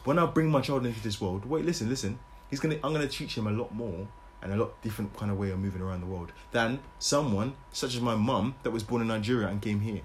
When 0.06 0.20
I 0.20 0.26
bring 0.26 0.48
my 0.48 0.60
child 0.60 0.86
into 0.86 1.00
this 1.02 1.20
world, 1.20 1.44
wait, 1.46 1.64
listen, 1.64 1.88
listen. 1.88 2.20
He's 2.48 2.60
gonna 2.60 2.76
I'm 2.84 2.92
gonna 2.92 3.08
teach 3.08 3.36
him 3.36 3.48
a 3.48 3.50
lot 3.50 3.74
more 3.74 4.06
and 4.40 4.52
a 4.52 4.56
lot 4.56 4.80
different 4.80 5.16
kind 5.16 5.32
of 5.32 5.36
way 5.36 5.50
of 5.50 5.58
moving 5.58 5.82
around 5.82 6.00
the 6.00 6.06
world 6.06 6.30
than 6.52 6.78
someone 7.00 7.54
such 7.72 7.96
as 7.96 8.00
my 8.00 8.14
mum 8.14 8.54
that 8.62 8.70
was 8.70 8.84
born 8.84 9.02
in 9.02 9.08
Nigeria 9.08 9.48
and 9.48 9.60
came 9.60 9.80
here. 9.80 10.02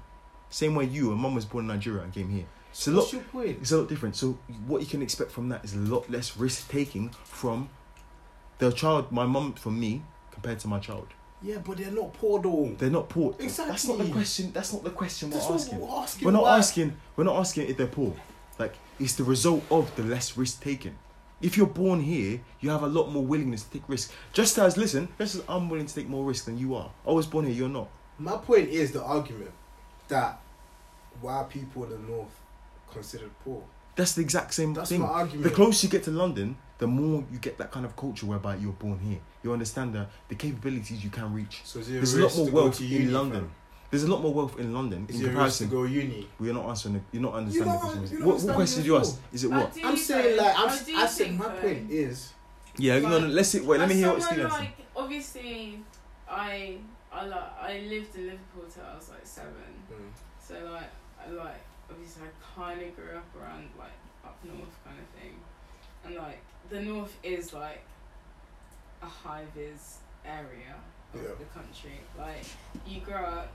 Same 0.49 0.73
way 0.73 0.85
you, 0.85 1.11
a 1.11 1.15
mum 1.15 1.35
was 1.35 1.45
born 1.45 1.65
in 1.65 1.67
Nigeria 1.67 2.01
and 2.01 2.11
came 2.11 2.29
here. 2.29 2.45
It's 2.71 2.87
a 2.87 2.91
lot. 2.91 3.01
What's 3.01 3.13
your 3.13 3.21
point? 3.21 3.59
It's 3.61 3.71
a 3.71 3.77
lot 3.77 3.89
different. 3.89 4.15
So 4.15 4.39
what 4.65 4.81
you 4.81 4.87
can 4.87 5.03
expect 5.03 5.31
from 5.31 5.49
that 5.49 5.63
is 5.63 5.75
a 5.75 5.77
lot 5.77 6.09
less 6.09 6.35
risk 6.35 6.71
taking 6.71 7.09
from 7.23 7.69
the 8.57 8.71
child, 8.71 9.11
my 9.11 9.27
mum, 9.27 9.53
from 9.53 9.79
me 9.79 10.01
compared 10.31 10.57
to 10.61 10.67
my 10.67 10.79
child. 10.79 11.09
Yeah, 11.43 11.59
but 11.59 11.77
they're 11.77 11.91
not 11.91 12.11
poor 12.15 12.41
though. 12.41 12.73
They're 12.75 12.89
not 12.89 13.07
poor. 13.07 13.35
Exactly. 13.37 13.71
That's 13.71 13.87
not 13.87 13.99
the 13.99 14.11
question. 14.11 14.51
That's 14.51 14.73
not 14.73 14.83
the 14.83 14.89
question 14.89 15.29
we're 15.29 15.37
asking. 15.37 15.79
we're 15.79 15.95
asking. 15.95 16.25
We're 16.25 16.31
not 16.31 16.41
why. 16.41 16.57
asking. 16.57 16.97
We're 17.15 17.23
not 17.25 17.35
asking 17.35 17.69
if 17.69 17.77
they're 17.77 17.85
poor. 17.85 18.15
Like 18.61 18.75
it's 18.99 19.15
the 19.15 19.23
result 19.23 19.63
of 19.71 19.93
the 19.95 20.03
less 20.03 20.37
risk 20.37 20.61
taken. 20.61 20.93
If 21.41 21.57
you're 21.57 21.65
born 21.83 21.99
here, 22.01 22.39
you 22.59 22.69
have 22.69 22.83
a 22.83 22.87
lot 22.97 23.11
more 23.11 23.25
willingness 23.25 23.63
to 23.63 23.71
take 23.71 23.89
risk. 23.89 24.11
Just 24.31 24.59
as 24.59 24.77
listen, 24.77 25.07
just 25.17 25.35
as 25.35 25.43
I'm 25.49 25.67
willing 25.71 25.87
to 25.87 25.95
take 25.95 26.07
more 26.07 26.23
risk 26.23 26.45
than 26.45 26.59
you 26.59 26.75
are. 26.75 26.91
I 27.07 27.11
was 27.11 27.25
born 27.25 27.45
here. 27.45 27.55
You're 27.55 27.69
not. 27.81 27.89
My 28.19 28.37
point 28.37 28.69
is 28.69 28.91
the 28.91 29.01
argument 29.03 29.49
that 30.09 30.39
why 31.21 31.43
people 31.49 31.83
in 31.85 31.89
the 31.89 31.97
north 31.97 32.35
considered 32.93 33.31
poor. 33.43 33.63
That's 33.95 34.13
the 34.13 34.21
exact 34.21 34.53
same 34.53 34.73
That's 34.75 34.89
thing. 34.89 35.01
my 35.01 35.07
argument. 35.07 35.43
The 35.43 35.49
closer 35.49 35.87
you 35.87 35.91
get 35.91 36.03
to 36.03 36.11
London, 36.11 36.55
the 36.77 36.87
more 36.87 37.23
you 37.31 37.39
get 37.39 37.57
that 37.57 37.71
kind 37.71 37.85
of 37.85 37.95
culture 37.95 38.27
whereby 38.27 38.55
you're 38.57 38.73
born 38.73 38.99
here. 38.99 39.19
You 39.43 39.51
understand 39.53 39.95
the, 39.95 40.05
the 40.29 40.35
capabilities 40.35 41.03
you 41.03 41.09
can 41.09 41.33
reach. 41.33 41.61
So 41.63 41.79
There's 41.79 42.13
a 42.13 42.21
risk 42.21 42.37
lot 42.37 42.43
more 42.45 42.51
wealth 42.53 42.77
to 42.77 42.85
in 42.85 43.11
London. 43.11 43.41
fam? 43.41 43.51
There's 43.91 44.03
a 44.03 44.07
lot 44.11 44.21
more 44.21 44.33
wealth 44.33 44.57
in 44.57 44.73
London 44.73 45.05
Is 45.09 45.19
in 45.19 45.27
it 45.27 45.35
a 45.35 45.37
risk 45.37 45.57
to 45.59 45.65
comparison. 45.65 45.69
go 45.69 45.83
uni? 45.83 46.27
Well, 46.39 46.45
you're 46.47 46.55
not 46.55 46.69
answering. 46.69 46.93
The, 46.95 47.01
you're 47.11 47.21
not 47.21 47.33
understanding 47.35 47.73
not- 47.73 47.81
the 47.81 47.87
question. 47.97 48.09
you're 48.17 48.19
not 48.19 48.27
What, 48.35 48.43
what 48.43 48.55
question 48.55 48.79
at 48.79 48.83
did 48.83 48.89
you 48.89 48.97
ask? 48.97 49.19
Is 49.33 49.43
it 49.43 49.51
what? 49.51 49.73
do 49.73 49.81
I'm 49.83 49.97
saying 49.97 50.37
like 50.37 50.59
I'm, 50.59 50.69
I 50.69 50.71
s- 50.73 50.89
I 50.95 51.05
said 51.07 51.27
think 51.27 51.39
my 51.39 51.49
point 51.49 51.91
is 51.91 52.33
Yeah, 52.77 52.95
you 52.95 53.01
know. 53.09 53.17
Like, 53.19 53.29
Let's 53.33 53.49
see. 53.49 53.59
Wait. 53.59 53.79
Let 53.79 53.89
me 53.89 53.95
hear 53.95 54.07
what 54.13 54.21
someone, 54.23 54.33
Steven 54.33 54.51
said. 54.51 54.59
like, 54.59 54.77
Obviously, 54.95 55.79
I 56.29 56.77
I 57.11 57.25
like 57.25 57.53
I 57.61 57.79
lived 57.89 58.15
in 58.15 58.23
Liverpool 58.31 58.63
till 58.73 58.83
I 58.89 58.95
was 58.95 59.09
like 59.09 59.25
seven. 59.27 59.51
Mm. 59.91 59.97
So 60.47 60.53
like 60.71 60.89
I 61.21 61.29
like 61.31 61.61
obviously 61.89 62.23
I 62.23 62.59
kind 62.59 62.81
of 62.81 62.95
grew 62.95 63.17
up 63.17 63.27
around 63.39 63.67
like 63.77 63.97
up 64.23 64.37
north 64.45 64.77
kind 64.85 64.97
of 64.97 65.21
thing, 65.21 65.35
and 66.05 66.15
like 66.15 66.39
the 66.69 66.79
north 66.81 67.13
is 67.23 67.51
like 67.51 67.83
a 69.01 69.05
high 69.05 69.43
vis 69.53 69.97
area 70.25 70.75
of 71.13 71.21
Yeah. 71.21 71.29
the 71.39 71.45
country. 71.45 71.99
Like 72.17 72.45
you 72.87 73.01
grow 73.01 73.23
up 73.25 73.51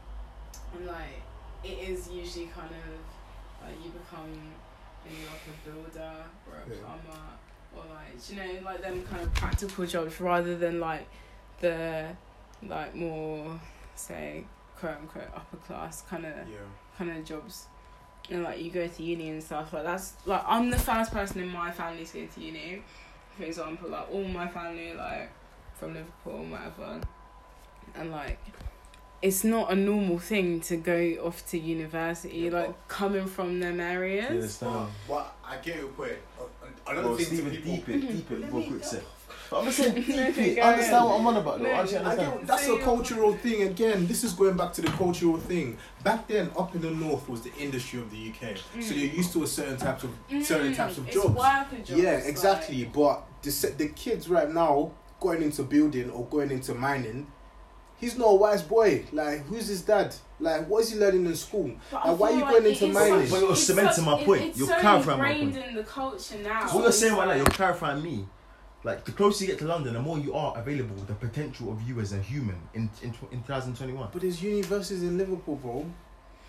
and 0.75 0.87
like 0.87 1.23
it 1.64 1.79
is 1.88 2.09
usually 2.11 2.47
kind 2.47 2.71
of 2.71 3.66
like 3.66 3.77
you 3.85 3.90
become 3.90 4.31
maybe 5.05 5.23
like 5.27 5.42
a 5.47 5.69
builder 5.69 6.12
or 6.51 6.57
a 6.57 6.69
Yeah. 6.69 6.83
plumber 6.83 7.23
or 7.77 7.83
like 7.95 8.31
you 8.31 8.37
know 8.37 8.64
like 8.64 8.83
them 8.83 9.03
kind 9.05 9.23
of 9.23 9.35
practical 9.35 9.87
jobs 9.87 10.21
rather 10.21 10.57
than 10.57 10.81
like 10.81 11.07
the 11.61 12.07
like 12.66 12.95
more 12.95 13.59
say 13.95 14.45
quote 14.79 14.97
unquote 14.99 15.29
upper 15.35 15.57
class 15.59 16.03
kind 16.03 16.25
of 16.27 16.33
Yeah. 16.49 16.57
kind 16.99 17.11
of 17.11 17.25
jobs 17.25 17.66
and 18.31 18.42
like 18.42 18.61
you 18.61 18.71
go 18.71 18.87
to 18.87 19.03
uni 19.03 19.31
and 19.31 19.42
stuff 19.42 19.73
like 19.73 19.85
that's 19.85 20.14
like 20.27 20.42
I'm 20.47 20.71
the 20.71 20.79
first 20.79 21.12
person 21.12 21.40
in 21.42 21.49
my 21.49 21.71
family 21.71 22.05
to 22.05 22.21
go 22.21 22.27
to 22.27 22.40
uni 22.40 22.83
for 23.37 23.45
example 23.45 23.90
like 23.90 24.11
all 24.12 24.25
my 24.25 24.49
family 24.49 24.92
like 24.95 25.31
from 25.75 25.95
Liverpool 25.95 26.40
and 26.40 26.51
whatever 26.53 27.01
and 27.95 28.11
like 28.11 28.38
it's 29.22 29.44
not 29.44 29.72
a 29.72 29.74
normal 29.74 30.18
thing 30.18 30.61
to 30.61 30.76
go 30.76 30.98
off 31.24 31.46
to 31.48 31.59
university 31.59 32.37
Yeah, 32.38 32.50
like 32.50 32.88
coming 32.88 33.26
from 33.26 33.61
them 33.61 33.81
areas 33.81 34.59
But, 34.61 34.87
but 35.09 35.37
I 35.44 35.57
get 35.59 35.76
your 35.76 35.88
point. 35.88 36.12
Uh, 36.40 36.44
Another 36.88 37.09
Bro, 37.09 37.16
thing 37.16 37.26
Stephen, 37.26 37.44
to 37.52 37.57
people. 37.61 37.72
deep 37.74 37.88
it, 37.88 38.00
deep 38.12 38.31
it, 38.31 38.40
Let 38.42 38.52
real 38.52 38.62
quick 38.66 38.81
go. 38.83 38.87
sec. 38.87 39.02
I'm 39.52 39.64
just 39.64 39.79
saying, 39.79 39.94
deep 39.94 40.09
Okay, 40.09 40.50
it. 40.50 40.57
go 40.57 40.62
Understand 40.62 41.05
what 41.05 41.20
I'm 41.20 41.26
on 41.26 41.37
about, 41.37 41.59
though. 41.59 41.64
No, 41.64 41.70
Actually, 41.72 41.96
I 41.96 42.00
understand. 42.11 42.38
get, 42.38 42.46
that's 42.46 42.64
So 42.66 42.74
a 42.74 42.79
you- 42.79 42.85
cultural 42.85 43.35
thing 43.35 43.62
again. 43.62 44.07
This 44.07 44.22
is 44.24 44.33
going 44.35 44.57
back 44.57 44.72
to 44.74 44.83
the 44.83 44.88
cultural 44.92 45.37
thing. 45.38 45.79
Back 46.05 46.29
then, 46.29 46.50
up 46.57 46.74
in 46.76 46.83
the 46.83 46.90
north 46.90 47.29
was 47.29 47.42
the 47.42 47.52
industry 47.57 47.98
of 48.00 48.11
the 48.11 48.29
UK, 48.31 48.57
so 48.57 48.79
Mm. 48.79 48.90
you're 49.00 49.14
used 49.14 49.33
to 49.33 49.42
a 49.42 49.46
certain 49.46 49.76
types 49.76 50.05
of 50.05 50.11
certain 50.44 50.72
Mm, 50.72 50.76
types 50.76 50.98
of 50.98 51.07
it's 51.09 51.16
jobs. 51.16 51.35
jobs 51.35 51.90
Yeah, 51.90 52.12
like- 52.16 52.24
exactly. 52.26 52.85
But 52.85 53.24
the 53.42 53.74
the 53.79 53.88
kids 53.88 54.29
right 54.29 54.52
now 54.52 54.92
going 55.20 55.42
into 55.42 55.62
building 55.64 56.11
or 56.11 56.24
going 56.26 56.50
into 56.52 56.74
mining, 56.74 57.26
he's 57.98 58.16
not 58.18 58.26
a 58.28 58.35
wise 58.35 58.62
boy. 58.62 59.04
Like, 59.12 59.44
who's 59.46 59.66
his 59.68 59.82
dad? 59.82 60.14
Like, 60.38 60.68
what 60.68 60.82
is 60.82 60.92
he 60.92 60.98
learning 60.98 61.26
in 61.26 61.35
school? 61.37 61.70
But 61.90 61.98
I 62.04 62.11
Like, 62.11 62.20
why 62.20 62.28
feel 62.28 62.37
you 62.38 62.42
like 62.44 62.52
going 62.52 62.64
it 62.66 62.68
into 62.82 62.87
is 62.87 62.94
mining? 62.94 63.30
But 63.30 63.40
you're 63.40 63.56
cementing 63.56 63.92
such- 63.94 64.04
my 64.04 64.24
point. 64.24 64.42
It's 64.42 64.59
You're 64.59 64.68
so 64.68 64.78
clarifying 64.80 65.18
my 65.18 65.35
point. 65.35 65.56
in 65.56 65.74
the 65.74 65.82
culture 65.85 66.38
now. 66.42 66.62
What 66.68 66.82
you're 66.82 66.92
saying 66.92 67.16
right 67.16 67.28
now, 67.28 67.35
you're 67.35 67.46
clarifying 67.46 68.02
me. 68.02 68.26
Like 68.85 69.04
the 69.04 69.12
closer 69.12 69.44
you 69.44 69.50
get 69.50 69.59
to 69.61 69.64
London, 69.66 69.94
the 69.94 70.00
more 70.00 70.18
you 70.18 70.32
are 70.35 70.56
available, 70.56 70.94
the 71.06 71.14
potential 71.14 71.72
of 71.72 71.82
you 71.82 71.98
as 72.00 72.12
a 72.12 72.18
human 72.20 72.61
in 72.74 72.88
in, 73.02 73.09
in 73.32 73.42
2021. 73.42 74.11
But 74.12 74.22
there's 74.22 74.40
universities 74.42 75.02
in 75.02 75.18
Liverpool, 75.18 75.56
bro. 75.56 75.87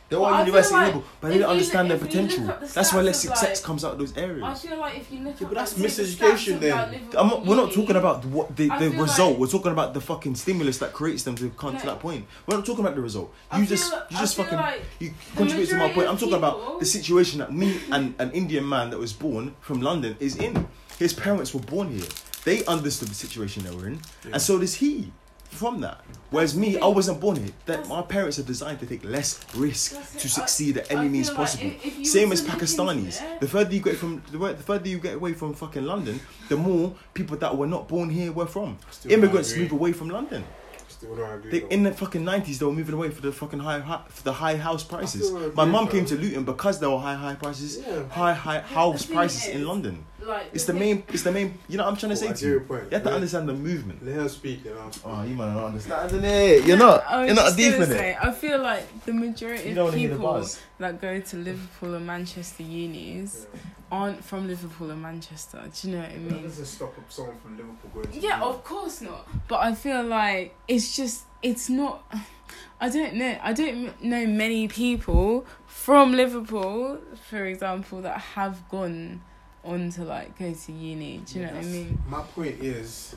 There 0.10 0.20
But 0.20 0.26
I 0.26 0.28
are 0.30 0.36
feel 0.38 0.46
university 0.46 0.76
like 0.76 0.86
level, 0.88 1.04
but 1.20 1.28
they 1.28 1.34
if 1.36 1.42
don't 1.42 1.50
understand 1.50 1.90
their 1.90 1.98
if 1.98 2.02
you 2.02 2.08
look 2.22 2.30
potential. 2.30 2.46
the 2.68 2.74
That's 2.74 2.94
why 2.94 3.02
less 3.02 3.20
success 3.22 3.60
like- 3.60 3.64
comes 3.66 3.84
out 3.84 3.92
of 3.94 4.00
those 4.00 4.16
areas. 4.16 4.42
I 4.44 4.54
feel 4.54 4.80
like 4.80 4.98
if 4.98 5.12
you 5.12 5.20
look 5.20 5.36
Yeah, 5.42 5.48
at 5.48 5.54
but 5.54 5.60
that's 5.60 5.78
like, 5.78 5.92
the 5.92 6.02
miseducation 6.04 6.60
then. 6.62 6.92
Liverpool 6.92 7.20
I'm 7.20 7.28
not, 7.28 7.46
we're 7.46 7.56
not 7.58 7.74
talking 7.74 7.96
about 7.98 8.24
what 8.26 8.56
the, 8.56 8.70
the 8.80 8.90
result. 8.92 9.32
like- 9.32 9.40
we're 9.40 9.48
talking 9.48 9.72
about 9.74 9.94
the 9.94 10.00
fucking 10.00 10.36
stimulus 10.36 10.78
that 10.78 10.94
creates 10.94 11.24
them 11.24 11.36
to 11.36 11.50
come 11.52 11.78
to 11.78 11.86
that 11.88 12.00
point. 12.00 12.26
We're 12.48 12.56
not 12.56 12.66
talking 12.66 12.86
about 12.86 12.96
the 12.96 13.02
result. 13.02 13.34
You 13.52 13.60
feel 13.60 13.68
just 13.68 13.92
like- 13.92 14.04
you 14.12 14.18
just 14.18 14.36
feel 14.38 14.46
fucking 14.46 14.60
like 14.60 14.82
you 15.00 15.14
contribute 15.36 15.68
to 15.70 15.76
my 15.76 15.92
point. 15.92 16.08
I'm 16.08 16.18
talking 16.18 16.36
about 16.36 16.80
the 16.80 16.86
situation 16.86 17.40
that 17.40 17.52
me 17.54 17.80
and 17.92 18.16
an 18.20 18.32
Indian 18.32 18.68
man 18.68 18.92
that 18.92 19.00
was 19.00 19.12
born 19.12 19.56
from 19.60 19.82
London 19.82 20.16
is 20.22 20.38
in. 20.38 20.68
His 21.00 21.14
parents 21.14 21.54
were 21.54 21.60
born 21.60 21.90
here. 21.90 22.08
They 22.46 22.64
understood 22.66 23.10
the 23.10 23.14
situation 23.14 23.64
they 23.66 23.76
were 23.76 23.88
in, 23.88 24.00
Yeah. 24.24 24.32
and 24.34 24.42
so 24.42 24.58
does 24.58 24.76
he. 24.76 25.12
From 25.50 25.82
that, 25.82 26.02
whereas 26.30 26.56
me, 26.56 26.78
I 26.78 26.86
wasn't 26.88 27.20
born 27.20 27.38
here. 27.38 27.52
That 27.66 27.88
my 27.88 28.02
parents 28.04 28.38
are 28.38 28.44
designed 28.44 28.80
to 28.82 28.86
take 28.86 29.04
less 29.04 29.40
risk 29.56 29.94
to 30.20 30.30
succeed 30.30 30.78
at 30.78 30.92
any 30.92 31.10
means 31.10 31.30
feel 31.30 31.38
like 31.40 31.48
possible. 31.48 31.72
if- 31.84 32.00
if 32.00 32.08
Same 32.08 32.32
as 32.32 32.42
to 32.42 32.52
look 32.52 32.62
into 32.62 32.66
Pakistanis. 32.76 33.40
The 33.40 33.48
further 33.48 33.74
you 33.74 33.82
get 33.82 33.98
from 33.98 34.22
the, 34.32 34.38
the 34.38 34.64
further 34.64 34.88
you 34.88 35.00
get 35.00 35.16
away 35.16 35.34
from 35.34 35.54
fucking 35.56 35.84
London, 35.86 36.20
the 36.50 36.58
more 36.58 36.94
people 37.16 37.38
that 37.38 37.58
were 37.58 37.66
not 37.68 37.88
born 37.88 38.10
here 38.10 38.32
were 38.32 38.46
from. 38.46 38.78
Immigrants 39.10 39.56
move 39.56 39.72
away 39.72 39.94
from 39.94 40.10
London. 40.10 40.44
Still 40.90 41.16
don't 41.16 41.32
agree. 41.40 41.60
They, 41.60 41.68
in 41.70 41.84
the 41.84 41.92
fucking 41.92 42.24
nineties, 42.24 42.60
they 42.60 42.66
were 42.66 42.72
moving 42.72 42.96
away 42.96 43.10
for 43.10 43.22
the 43.22 43.32
fucking 43.32 43.60
high, 43.60 43.80
high 43.80 44.02
for 44.10 44.24
the 44.24 44.34
high 44.34 44.58
house 44.58 44.84
prices. 44.84 45.32
My 45.56 45.66
mum 45.66 45.88
came 45.88 46.06
to 46.06 46.16
Luton 46.16 46.44
because 46.44 46.80
there 46.80 46.90
were 46.90 47.00
high 47.00 47.16
high 47.16 47.36
prices, 47.36 47.78
Yeah. 47.80 48.08
high 48.10 48.34
high 48.34 48.60
house 48.62 49.06
prices 49.06 49.48
is- 49.48 49.56
in 49.56 49.68
London. 49.68 50.06
Like, 50.28 50.50
It's 50.54 50.66
the 50.66 50.74
main. 50.74 51.04
It's 51.08 51.24
the 51.24 51.32
main. 51.32 51.58
You 51.70 51.78
know 51.78 51.86
what 51.86 51.92
I'm 51.92 51.98
trying 51.98 52.10
to 52.10 52.18
oh, 52.18 52.26
say 52.26 52.30
I 52.30 52.34
to 52.34 52.48
you. 52.48 52.60
point. 52.60 52.84
You 52.86 52.90
have 52.92 53.04
to 53.04 53.10
Let- 53.10 53.16
understand 53.16 53.48
the 53.48 53.54
movement. 53.54 54.06
Let 54.06 54.16
her 54.16 54.30
speak, 54.30 54.66
you 54.66 54.72
know. 54.72 54.92
Oh, 55.06 55.24
you 55.24 55.34
might 55.36 55.54
not 55.54 55.66
understand 55.66 56.12
it. 56.26 56.66
You're 56.66 56.78
not. 56.78 57.04
I 57.08 57.26
You're 57.26 57.36
not 57.36 57.46
just 57.46 57.58
deep 57.58 57.74
in 57.76 57.86
say, 57.86 58.12
it. 58.12 58.18
I 58.22 58.32
feel 58.34 58.60
like 58.60 59.06
the 59.06 59.14
majority 59.14 59.70
You 59.70 59.80
of 59.80 59.84
want 59.86 59.94
to 59.94 60.00
hear 60.00 60.10
the 60.10 60.16
people 60.16 60.46
that 60.80 61.02
go 61.02 61.20
to 61.22 61.38
Liverpool 61.38 61.94
and 61.94 62.06
Manchester 62.06 62.64
unis 62.64 63.48
aren't 63.92 64.22
from 64.24 64.48
Liverpool 64.48 64.90
and 64.92 65.02
Manchester. 65.02 65.62
Do 65.74 65.88
you 65.88 65.96
know 65.96 66.02
what 66.02 66.10
I 66.10 66.14
mean? 66.18 66.28
That 66.28 66.34
mean? 66.36 66.44
doesn't 66.44 66.66
stop 66.66 66.94
someone 67.10 67.38
from 67.38 67.58
Liverpool 67.58 67.90
going 67.94 68.12
to 68.12 68.20
Yeah, 68.20 68.40
uni. 68.40 68.50
of 68.50 68.64
course 68.66 69.02
not. 69.02 69.28
But 69.48 69.60
I 69.62 69.74
feel 69.76 70.04
like 70.04 70.56
it's 70.68 70.96
just 70.96 71.24
it's 71.42 71.70
not. 71.70 72.04
I 72.82 72.90
don't 72.90 73.16
know. 73.16 73.38
I 73.42 73.54
don't 73.54 74.04
know 74.04 74.28
many 74.28 74.68
people 74.68 75.46
from 75.66 76.12
Liverpool, 76.14 77.00
for 77.30 77.46
example, 77.46 78.02
that 78.02 78.20
have 78.36 78.68
gone 78.70 79.22
on 79.68 79.90
to 79.92 80.04
like 80.04 80.38
go 80.38 80.54
to 80.54 80.72
uni. 80.72 81.22
Do 81.26 81.40
you 81.40 81.46
know 81.46 81.54
what 81.54 81.64
I 81.64 81.68
mean? 81.68 82.00
My 82.08 82.22
point 82.22 82.64
is, 82.64 83.16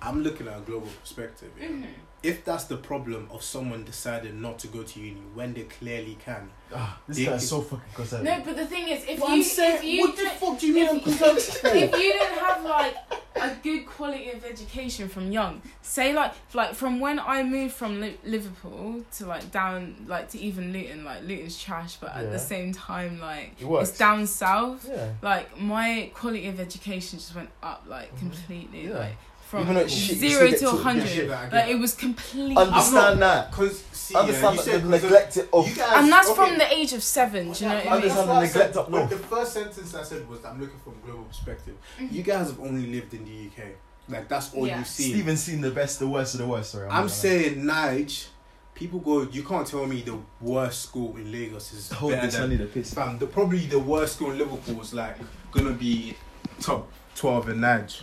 I'm 0.00 0.22
looking 0.22 0.46
at 0.48 0.58
a 0.58 0.60
global 0.60 0.88
perspective. 1.00 1.50
Yeah? 1.58 1.68
Mm-hmm. 1.68 1.84
If 2.22 2.44
that's 2.44 2.64
the 2.64 2.76
problem 2.76 3.28
of 3.30 3.42
someone 3.44 3.84
deciding 3.84 4.40
not 4.42 4.58
to 4.60 4.66
go 4.68 4.82
to 4.82 5.00
uni 5.00 5.20
when 5.34 5.54
they 5.54 5.62
clearly 5.62 6.16
can, 6.24 6.50
Ah, 6.74 6.98
this 7.08 7.16
They- 7.16 7.24
guy's 7.24 7.48
so 7.48 7.62
fucking 7.62 7.94
conservative. 7.94 8.38
No, 8.38 8.44
but 8.44 8.56
the 8.56 8.66
thing 8.66 8.88
is, 8.88 9.02
if 9.08 9.20
What 9.20 9.30
you 9.30 9.36
I'm 9.36 9.42
saying, 9.42 9.76
if 9.76 9.84
you 9.84 10.00
what 10.02 10.16
the 10.16 10.26
fuck 10.26 10.58
do 10.58 10.66
you 10.66 10.74
mean 10.74 10.84
if 10.84 11.06
I'm 11.22 11.36
you- 11.36 11.80
if 11.82 11.92
you 11.92 12.12
didn't 12.12 12.38
have 12.46 12.62
like 12.64 12.94
a 13.36 13.54
good 13.62 13.86
quality 13.86 14.30
of 14.32 14.44
education 14.44 15.08
from 15.08 15.32
young, 15.32 15.62
say 15.80 16.12
like 16.12 16.34
like 16.52 16.74
from 16.74 17.00
when 17.00 17.18
I 17.20 17.42
moved 17.42 17.72
from 17.72 18.00
Li- 18.02 18.18
Liverpool 18.24 19.02
to 19.12 19.26
like 19.26 19.50
down 19.50 20.04
like 20.06 20.28
to 20.32 20.38
even 20.38 20.72
Luton, 20.74 21.04
like 21.06 21.22
Luton's 21.22 21.58
trash, 21.58 21.96
but 21.96 22.14
at 22.14 22.24
Yeah. 22.24 22.30
the 22.30 22.38
same 22.38 22.74
time 22.74 23.18
like 23.20 23.54
It 23.58 23.64
it's 23.66 23.96
down 23.96 24.26
south. 24.26 24.86
Yeah. 24.86 25.12
Like 25.22 25.58
my 25.58 26.10
quality 26.14 26.48
of 26.48 26.60
education 26.60 27.18
just 27.18 27.34
went 27.34 27.50
up 27.62 27.84
like 27.86 28.14
completely, 28.18 28.80
Mm-hmm. 28.80 28.88
Yeah. 28.92 28.98
like 28.98 29.16
from 29.48 29.62
Even 29.62 29.74
though 29.76 29.80
it's 29.80 29.92
shit, 29.94 30.16
you 30.18 30.28
zero 30.28 30.32
still 30.34 30.50
get 30.50 30.58
to 30.58 30.64
taught- 30.66 30.82
hundred. 30.82 31.04
Yeah, 31.08 31.14
yeah, 31.14 31.22
I 31.22 31.24
get 31.26 31.28
like 31.40 31.50
that. 31.52 31.68
it 31.70 31.78
was 31.78 31.94
completely. 31.94 32.56
Understand 32.56 33.22
that. 33.22 33.50
Because 33.50 33.82
see, 33.92 34.14
Understand 34.14 34.56
you 34.56 34.62
that 34.62 34.70
said 34.70 34.82
the 34.82 34.86
conser- 34.88 35.02
neglected 35.02 35.48
of. 35.52 35.68
you 35.68 35.74
guys- 35.74 35.92
and 35.96 36.12
that's 36.12 36.28
okay. 36.30 36.46
from 36.48 36.58
the 36.58 36.72
age 36.74 36.92
of 36.92 37.02
seven. 37.02 37.52
Do 37.52 37.64
you 37.64 37.68
know 37.70 37.74
what 37.76 37.80
I 37.80 37.84
mean? 37.84 37.92
Understand 37.94 38.02
That's 38.02 38.26
the 38.28 38.34
what 38.34 38.40
neglect 38.42 38.74
said. 38.74 38.80
up 38.80 38.90
north. 38.90 39.10
The 39.10 39.16
first 39.16 39.52
sentence 39.54 39.94
I 39.94 40.02
said 40.02 40.28
was, 40.28 40.44
"I'm 40.44 40.60
looking 40.60 40.78
from 40.84 40.94
a 41.02 41.06
global 41.06 41.24
perspective." 41.24 41.74
Mhm. 41.98 42.12
You 42.12 42.22
guys 42.22 42.46
have 42.48 42.60
only 42.60 42.86
lived 42.92 43.14
in 43.14 43.24
the 43.24 43.30
UK. 43.30 43.74
Like 44.10 44.28
that's 44.28 44.52
all 44.54 44.66
Yeah. 44.66 44.78
you've 44.78 44.86
seen. 44.86 45.12
Steven's 45.14 45.42
seen 45.42 45.60
the 45.62 45.70
best, 45.70 45.98
the 45.98 46.06
worst 46.08 46.34
of 46.34 46.40
the 46.40 46.46
worst. 46.46 46.72
Sorry, 46.72 46.84
I'm 46.84 46.90
not 46.90 46.96
gonna- 46.98 47.08
saying, 47.10 47.62
Nige, 47.62 48.26
people 48.74 49.00
go. 49.00 49.22
You 49.30 49.42
can't 49.44 49.66
tell 49.66 49.86
me 49.86 50.02
the 50.02 50.18
worst 50.40 50.82
school 50.82 51.16
in 51.16 51.30
Lagos 51.32 51.72
is 51.72 51.90
Hold 51.92 52.12
better 52.12 52.26
this, 52.26 52.36
I 52.36 52.40
than 52.40 52.50
need 52.50 52.60
a 52.60 52.66
piss. 52.66 52.92
fam. 52.94 53.18
The 53.18 53.26
probably 53.26 53.66
the 53.66 53.78
worst 53.78 54.14
school 54.16 54.30
in 54.30 54.38
Liverpool 54.38 54.80
is 54.82 54.92
like 54.94 55.16
gonna 55.52 55.70
be 55.72 56.16
top 56.60 56.88
twelve 57.14 57.48
in 57.48 57.58
Nige. 57.60 58.02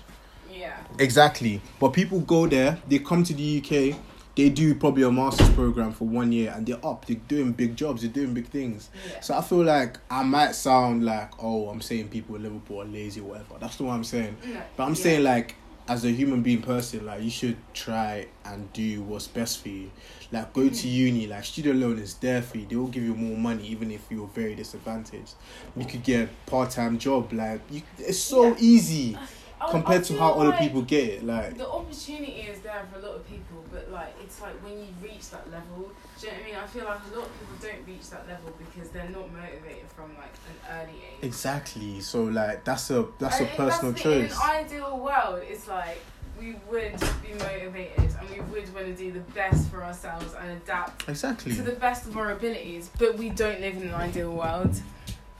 Yeah. 0.56 0.78
Exactly. 1.00 1.62
But 1.80 1.90
people 1.90 2.22
go 2.22 2.48
there, 2.48 2.78
they 2.88 3.00
come 3.00 3.24
to 3.24 3.34
the 3.34 3.58
UK, 3.60 3.98
they 4.36 4.50
do 4.50 4.76
probably 4.76 5.04
a 5.04 5.12
master's 5.12 5.50
program 5.50 5.92
for 5.94 6.06
one 6.06 6.32
year 6.32 6.54
and 6.56 6.66
they're 6.66 6.84
up, 6.86 7.06
they're 7.06 7.16
doing 7.28 7.52
big 7.54 7.76
jobs, 7.76 8.02
they're 8.02 8.12
doing 8.12 8.34
big 8.34 8.48
things. 8.48 8.90
Yeah. 9.10 9.20
So 9.22 9.38
I 9.38 9.42
feel 9.42 9.64
like 9.64 9.98
I 10.10 10.24
might 10.24 10.56
sound 10.56 11.06
like, 11.06 11.32
oh, 11.42 11.70
I'm 11.70 11.82
saying 11.82 12.10
people 12.10 12.36
in 12.36 12.44
Liverpool 12.44 12.82
are 12.82 12.86
lazy 12.86 13.22
or 13.22 13.26
whatever. 13.30 13.56
That's 13.60 13.80
not 13.80 13.88
what 13.88 13.94
I'm 13.94 14.04
saying. 14.04 14.36
No, 14.46 14.62
But 14.76 14.84
I'm 14.84 14.90
yeah. 14.90 14.96
saying 14.96 15.24
like 15.24 15.56
as 15.88 16.04
a 16.04 16.10
human 16.10 16.42
being 16.42 16.62
person, 16.62 17.06
like 17.06 17.22
you 17.22 17.30
should 17.30 17.58
try 17.74 18.28
and 18.44 18.72
do 18.74 19.04
what's 19.04 19.28
best 19.28 19.62
for 19.62 19.70
you. 19.70 19.92
Like 20.32 20.52
go 20.52 20.64
to 20.64 20.70
mm. 20.70 20.92
uni, 20.92 21.28
like 21.28 21.46
student 21.46 21.80
loan 21.80 22.00
is 22.00 22.16
there 22.16 22.42
for 22.42 22.58
you. 22.58 22.66
They 22.66 22.76
will 22.76 22.88
give 22.88 23.04
you 23.04 23.14
more 23.14 23.38
money 23.38 23.66
even 23.68 23.92
if 23.92 24.02
you're 24.10 24.28
very 24.28 24.56
disadvantaged. 24.56 25.36
You 25.78 25.86
could 25.86 26.04
get 26.04 26.28
a 26.28 26.50
part 26.50 26.72
time 26.72 26.98
job, 26.98 27.32
like 27.32 27.62
you, 27.70 27.84
it's 28.00 28.20
so 28.20 28.48
Yeah. 28.48 28.56
easy 28.60 29.18
I- 29.62 29.66
I 29.68 29.72
compared 29.72 30.04
to 30.06 30.18
how 30.18 30.34
other 30.34 30.54
people 30.54 30.82
get 30.82 31.04
it. 31.10 31.24
Like 31.26 31.58
the 31.58 31.70
opportunity 31.70 32.34
is 32.52 32.60
there 32.62 32.86
for 32.92 33.00
a 33.00 33.02
lot 33.02 33.16
of 33.16 33.28
people, 33.28 33.64
but 33.72 33.90
like 33.92 34.14
it's 34.24 34.42
like 34.42 34.54
when 34.64 34.80
you 34.80 34.88
reach 35.02 35.30
that 35.32 35.50
level, 35.52 35.92
do 36.20 36.28
you 36.28 36.32
know 36.32 36.38
what 36.40 36.44
I 36.44 36.46
mean? 36.46 36.56
I 36.56 36.68
feel 36.68 36.86
like 36.86 37.00
a 37.12 37.16
lot 37.18 37.26
of 37.28 37.40
people 37.40 37.56
don't 37.62 37.88
reach 37.88 38.10
that 38.10 38.28
level 38.28 38.54
because 38.58 38.90
they're 38.90 39.10
not 39.10 39.32
motivated 39.32 39.90
from 39.96 40.12
like 40.18 40.34
an 40.50 40.58
early 40.82 41.00
age. 41.00 41.24
exactly. 41.24 42.02
So 42.02 42.24
like 42.26 42.64
that's 42.64 42.90
a 42.92 43.06
that's 43.20 43.40
a 43.40 43.46
personal 43.46 43.92
that's 43.92 44.04
the 44.04 44.10
choice. 44.10 44.32
In 44.32 44.38
an 44.50 44.66
ideal 44.66 44.98
world, 45.00 45.42
it's 45.50 45.68
like 45.68 46.00
we 46.40 46.56
would 46.70 47.00
be 47.24 47.34
motivated 47.40 48.14
and 48.20 48.30
we 48.30 48.42
would 48.42 48.74
want 48.76 48.86
to 48.88 48.94
do 48.94 49.12
the 49.14 49.22
best 49.34 49.70
for 49.70 49.82
ourselves 49.84 50.34
and 50.38 50.52
adapt 50.52 51.08
Exactly. 51.08 51.56
to 51.56 51.62
the 51.62 51.72
best 51.72 52.06
of 52.08 52.18
our 52.18 52.32
abilities, 52.32 52.90
but 53.00 53.18
we 53.18 53.30
don't 53.30 53.62
live 53.62 53.78
in 53.78 53.84
an 53.84 53.94
ideal 53.94 54.34
world. 54.34 54.74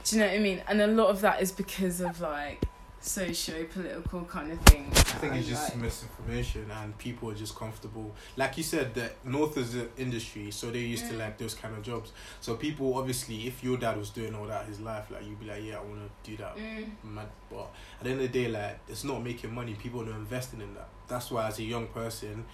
Do 0.04 0.16
you 0.16 0.22
know 0.22 0.28
what 0.28 0.36
I 0.36 0.38
mean? 0.38 0.62
And 0.68 0.80
a 0.80 0.86
lot 0.86 1.08
of 1.08 1.20
that 1.20 1.42
is 1.42 1.52
because 1.52 2.00
of 2.00 2.20
like 2.22 2.62
socio-political 3.00 4.24
kind 4.24 4.52
of 4.52 4.60
thing. 4.62 4.86
I 4.90 4.94
think 5.18 5.34
it's 5.34 5.48
just 5.48 5.76
misinformation 5.76 6.70
and 6.70 6.96
people 6.98 7.30
are 7.30 7.34
just 7.34 7.54
comfortable. 7.54 8.14
Like 8.36 8.56
you 8.56 8.62
said, 8.62 8.94
that 8.94 9.24
North 9.24 9.56
is 9.58 9.74
an 9.74 9.88
industry, 9.96 10.50
so 10.50 10.70
they're 10.70 10.80
used 10.80 11.06
to 11.08 11.14
Mm. 11.14 11.18
like 11.18 11.38
those 11.38 11.54
kind 11.54 11.76
of 11.76 11.82
jobs. 11.82 12.12
So 12.40 12.56
people 12.56 12.94
obviously, 12.98 13.46
if 13.46 13.62
your 13.62 13.76
dad 13.76 13.96
was 13.96 14.10
doing 14.10 14.34
all 14.34 14.46
that 14.46 14.66
his 14.66 14.80
life, 14.80 15.10
like 15.10 15.24
you'd 15.26 15.38
be 15.40 15.46
like, 15.46 15.62
yeah, 15.64 15.76
I 15.78 15.80
want 15.80 16.00
to 16.24 16.30
do 16.30 16.36
that. 16.38 16.56
Mm. 16.56 16.86
Mad. 17.04 17.28
But 17.50 17.70
at 17.98 18.04
the 18.04 18.10
end 18.10 18.20
of 18.20 18.32
the 18.32 18.38
day, 18.44 18.48
like 18.48 18.80
it's 18.88 19.04
not 19.04 19.22
making 19.22 19.54
money. 19.54 19.74
People 19.74 20.02
are 20.02 20.10
investing 20.16 20.60
in 20.60 20.74
that. 20.74 20.88
That's 21.08 21.30
why, 21.30 21.46
as 21.48 21.58
a 21.58 21.64
young 21.64 21.86
person, 21.88 22.44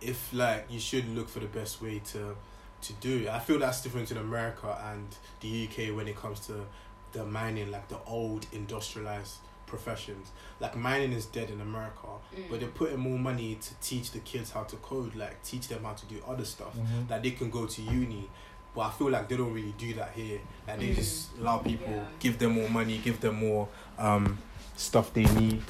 if 0.00 0.32
like 0.32 0.66
you 0.70 0.78
should 0.78 1.08
look 1.14 1.28
for 1.28 1.40
the 1.40 1.46
best 1.46 1.82
way 1.82 2.00
to 2.12 2.36
to 2.82 2.92
do 3.00 3.22
it. 3.22 3.28
I 3.28 3.38
feel 3.40 3.58
that's 3.58 3.80
different 3.82 4.10
in 4.10 4.18
America 4.18 4.78
and 4.92 5.08
the 5.40 5.66
UK 5.66 5.96
when 5.96 6.06
it 6.06 6.14
comes 6.14 6.40
to 6.46 6.66
the 7.12 7.24
mining, 7.24 7.70
like 7.70 7.88
the 7.88 7.98
old 8.06 8.46
industrialized 8.52 9.36
professions. 9.66 10.28
Like 10.60 10.76
mining 10.76 11.12
is 11.12 11.26
dead 11.26 11.50
in 11.50 11.60
America, 11.60 12.06
Mm. 12.36 12.50
but 12.50 12.60
they're 12.60 12.68
putting 12.68 12.98
more 12.98 13.18
money 13.18 13.56
to 13.60 13.74
teach 13.80 14.10
the 14.12 14.20
kids 14.20 14.50
how 14.52 14.64
to 14.64 14.76
code, 14.76 15.14
like 15.16 15.42
teach 15.42 15.68
them 15.68 15.84
how 15.84 15.92
to 15.94 16.06
do 16.06 16.22
other 16.26 16.44
stuff 16.44 16.74
Mhm. 16.76 17.08
that 17.08 17.22
they 17.22 17.32
can 17.32 17.50
go 17.50 17.66
to 17.66 17.82
uni. 17.82 18.28
But 18.74 18.80
I 18.82 18.90
feel 18.90 19.10
like 19.10 19.28
they 19.28 19.36
don't 19.36 19.52
really 19.54 19.74
do 19.78 19.94
that 19.94 20.12
here. 20.14 20.40
Like 20.66 20.78
they 20.80 20.90
Mm. 20.90 20.96
just 20.96 21.36
allow 21.38 21.58
people, 21.58 21.92
Yeah. 21.94 22.04
give 22.20 22.38
them 22.38 22.52
more 22.52 22.68
money, 22.68 22.98
give 22.98 23.20
them 23.20 23.36
more 23.36 23.68
um 23.98 24.38
stuff 24.76 25.12
they 25.14 25.24
need. 25.24 25.62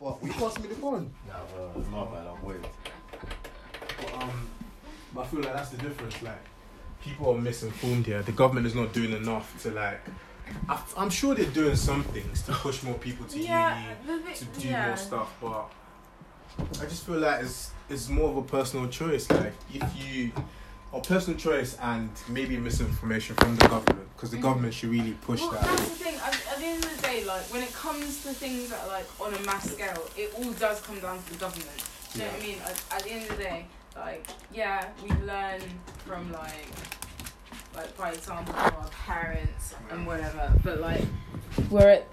Fuck, 0.00 0.18
you 0.22 0.32
passed 0.32 0.60
me 0.60 0.68
the 0.68 0.74
phone. 0.74 1.10
Nah, 1.28 1.34
uh, 1.34 1.78
my 1.90 2.04
bad. 2.12 2.26
I'm 2.26 2.42
waiting. 2.44 2.70
But, 3.10 4.22
um, 4.22 4.48
but 5.14 5.20
I 5.22 5.26
feel 5.28 5.40
like 5.40 5.52
that's 5.54 5.70
the 5.70 5.78
difference. 5.78 6.20
Like, 6.22 6.42
people 7.02 7.30
are 7.34 7.38
misinformed 7.40 8.06
here. 8.06 8.22
The 8.22 8.32
government 8.32 8.66
is 8.66 8.74
not 8.74 8.92
doing 8.92 9.12
enough 9.12 9.60
to 9.62 9.70
like. 9.70 10.00
I, 10.68 10.82
I'm 10.96 11.10
sure 11.10 11.34
they're 11.34 11.46
doing 11.50 11.76
some 11.76 12.02
things 12.04 12.42
to 12.42 12.52
push 12.52 12.82
more 12.82 12.94
people 12.94 13.26
to 13.26 13.38
yeah, 13.38 13.82
uni, 14.06 14.22
thi- 14.22 14.34
to 14.34 14.60
do 14.60 14.68
yeah. 14.68 14.86
more 14.88 14.96
stuff. 14.96 15.34
But 15.40 15.70
I 16.80 16.86
just 16.86 17.04
feel 17.06 17.18
like 17.18 17.42
it's 17.42 17.70
it's 17.90 18.08
more 18.08 18.30
of 18.30 18.36
a 18.36 18.42
personal 18.42 18.88
choice. 18.88 19.30
Like, 19.30 19.52
if 19.72 19.84
you 19.96 20.32
or 20.92 21.00
personal 21.00 21.38
choice 21.38 21.76
and 21.82 22.08
maybe 22.28 22.56
misinformation 22.56 23.34
from 23.36 23.56
the 23.56 23.68
government, 23.68 24.08
because 24.16 24.30
the 24.30 24.36
Mhm. 24.38 24.42
government 24.42 24.74
should 24.74 24.90
really 24.90 25.12
push 25.22 25.40
well, 25.40 25.50
that. 25.52 25.62
that's 25.62 25.82
the 25.88 26.04
thing. 26.04 26.14
At, 26.16 26.34
at 26.52 26.58
the 26.58 26.64
end 26.66 26.84
of 26.84 26.96
the 26.96 27.02
day, 27.02 27.24
like 27.24 27.42
when 27.52 27.62
it 27.62 27.72
comes 27.74 28.22
to 28.22 28.28
things 28.32 28.70
that 28.70 28.80
are 28.84 28.88
like 28.88 29.06
on 29.20 29.34
a 29.34 29.40
mass 29.44 29.70
scale, 29.72 30.06
it 30.16 30.32
all 30.38 30.52
does 30.52 30.80
come 30.82 31.00
down 31.00 31.20
to 31.22 31.30
the 31.32 31.38
government. 31.38 31.82
Do 32.12 32.20
you 32.20 32.24
know 32.26 32.30
what 32.32 32.42
I 32.42 32.46
mean? 32.46 32.58
At, 32.64 32.82
at 32.92 33.02
the 33.02 33.10
end 33.10 33.22
of 33.30 33.36
the 33.36 33.42
day, 33.42 33.66
like 33.96 34.26
yeah, 34.52 34.88
we 35.02 35.10
learn 35.26 35.60
from 36.06 36.30
like 36.32 36.68
like 37.76 37.96
by 37.96 38.10
example 38.12 38.54
from 38.54 38.74
our 38.76 38.88
parents 39.06 39.74
and 39.90 40.06
whatever, 40.06 40.52
but 40.62 40.80
like 40.80 41.02
we're 41.70 41.88
at 41.88 42.06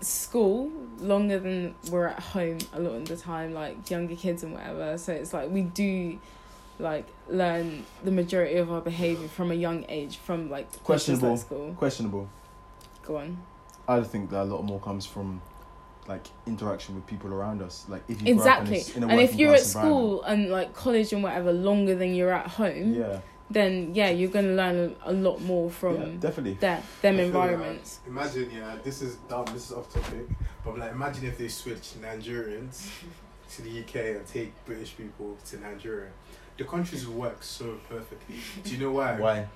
school 0.00 0.70
longer 0.98 1.38
than 1.38 1.74
we're 1.90 2.06
at 2.08 2.20
home 2.20 2.58
a 2.72 2.80
lot 2.80 2.92
of 2.94 3.06
the 3.06 3.16
time, 3.16 3.52
like 3.54 3.88
younger 3.90 4.14
kids 4.16 4.42
and 4.42 4.52
whatever. 4.52 4.98
So 4.98 5.12
it's 5.12 5.32
like 5.32 5.50
we 5.50 5.62
do 5.62 6.18
like 6.78 7.06
learn 7.28 7.84
the 8.04 8.10
majority 8.10 8.56
of 8.56 8.70
our 8.70 8.80
behavior 8.80 9.28
from 9.28 9.50
a 9.50 9.54
young 9.54 9.84
age 9.88 10.18
from 10.18 10.50
like 10.50 10.70
Questionable. 10.84 11.30
like 11.30 11.38
school. 11.38 11.74
Questionable. 11.78 12.28
Go 13.02 13.16
on. 13.18 13.38
I 13.88 14.00
think 14.02 14.30
that 14.30 14.42
a 14.42 14.44
lot 14.44 14.62
more 14.62 14.80
comes 14.80 15.06
from 15.06 15.40
like 16.08 16.26
interaction 16.46 16.94
with 16.94 17.06
people 17.06 17.32
around 17.32 17.62
us. 17.62 17.84
Like 17.88 18.02
if 18.08 18.20
you 18.20 18.26
up 18.26 18.28
in 18.28 18.36
a 18.36 18.40
Exactly. 18.40 18.84
in 18.96 19.02
a 19.04 19.06
And 19.08 19.20
if 19.20 19.34
you're 19.36 19.54
at 19.54 19.60
school 19.60 20.22
and 20.22 20.50
like 20.50 20.74
college 20.74 21.12
and 21.12 21.22
whatever 21.22 21.52
longer 21.52 21.94
than 21.94 22.14
you're 22.14 22.32
at 22.32 22.46
home, 22.48 22.94
yeah, 22.94 23.20
then 23.50 23.94
yeah, 23.94 24.10
you're 24.10 24.30
gonna 24.30 24.54
learn 24.54 24.96
a, 25.04 25.12
a 25.12 25.14
lot 25.14 25.40
more 25.40 25.70
from 25.70 25.96
yeah, 25.96 26.08
definitely. 26.18 26.54
that 26.60 26.82
them 27.02 27.18
I 27.18 27.22
environments. 27.22 28.00
Like, 28.02 28.10
imagine, 28.10 28.50
yeah, 28.50 28.76
this 28.82 29.02
is 29.02 29.16
dumb, 29.28 29.46
this 29.52 29.70
is 29.70 29.72
off 29.76 29.92
topic, 29.92 30.26
but 30.64 30.78
like, 30.78 30.92
imagine 30.92 31.26
if 31.26 31.38
they 31.38 31.48
switched 31.48 32.00
Nigerians 32.00 32.88
to 33.54 33.62
the 33.62 33.80
UK 33.80 34.16
and 34.16 34.26
take 34.26 34.52
British 34.64 34.96
people 34.96 35.36
to 35.46 35.60
Nigeria. 35.60 36.10
The 36.56 36.64
countries 36.64 37.06
work 37.06 37.42
so 37.42 37.78
perfectly. 37.88 38.36
Do 38.64 38.70
you 38.70 38.78
know 38.78 38.92
why? 38.92 39.18
Why? 39.18 39.46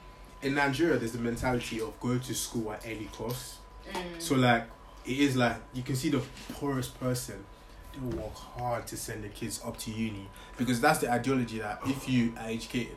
In 0.43 0.55
Nigeria, 0.55 0.99
there's 0.99 1.13
the 1.13 1.19
mentality 1.19 1.81
of 1.81 1.99
going 1.99 2.21
to 2.21 2.35
school 2.35 2.73
at 2.73 2.85
any 2.87 3.07
cost. 3.07 3.57
Mm. 3.93 4.03
So, 4.19 4.35
like, 4.37 4.65
it 5.05 5.19
is 5.19 5.37
like 5.37 5.57
you 5.73 5.83
can 5.83 5.97
see 5.97 6.11
the 6.11 6.23
poorest 6.53 6.99
person. 7.01 7.45
They 7.93 8.01
will 8.01 8.25
work 8.25 8.35
hard 8.35 8.87
to 8.89 8.97
send 8.97 9.25
their 9.25 9.31
kids 9.31 9.61
up 9.65 9.77
to 9.79 9.91
uni 9.91 10.29
because 10.57 10.81
that's 10.81 11.01
the 11.01 11.11
ideology 11.11 11.59
that 11.59 11.81
if 11.87 12.09
you 12.09 12.35
are 12.39 12.49
educated. 12.49 12.97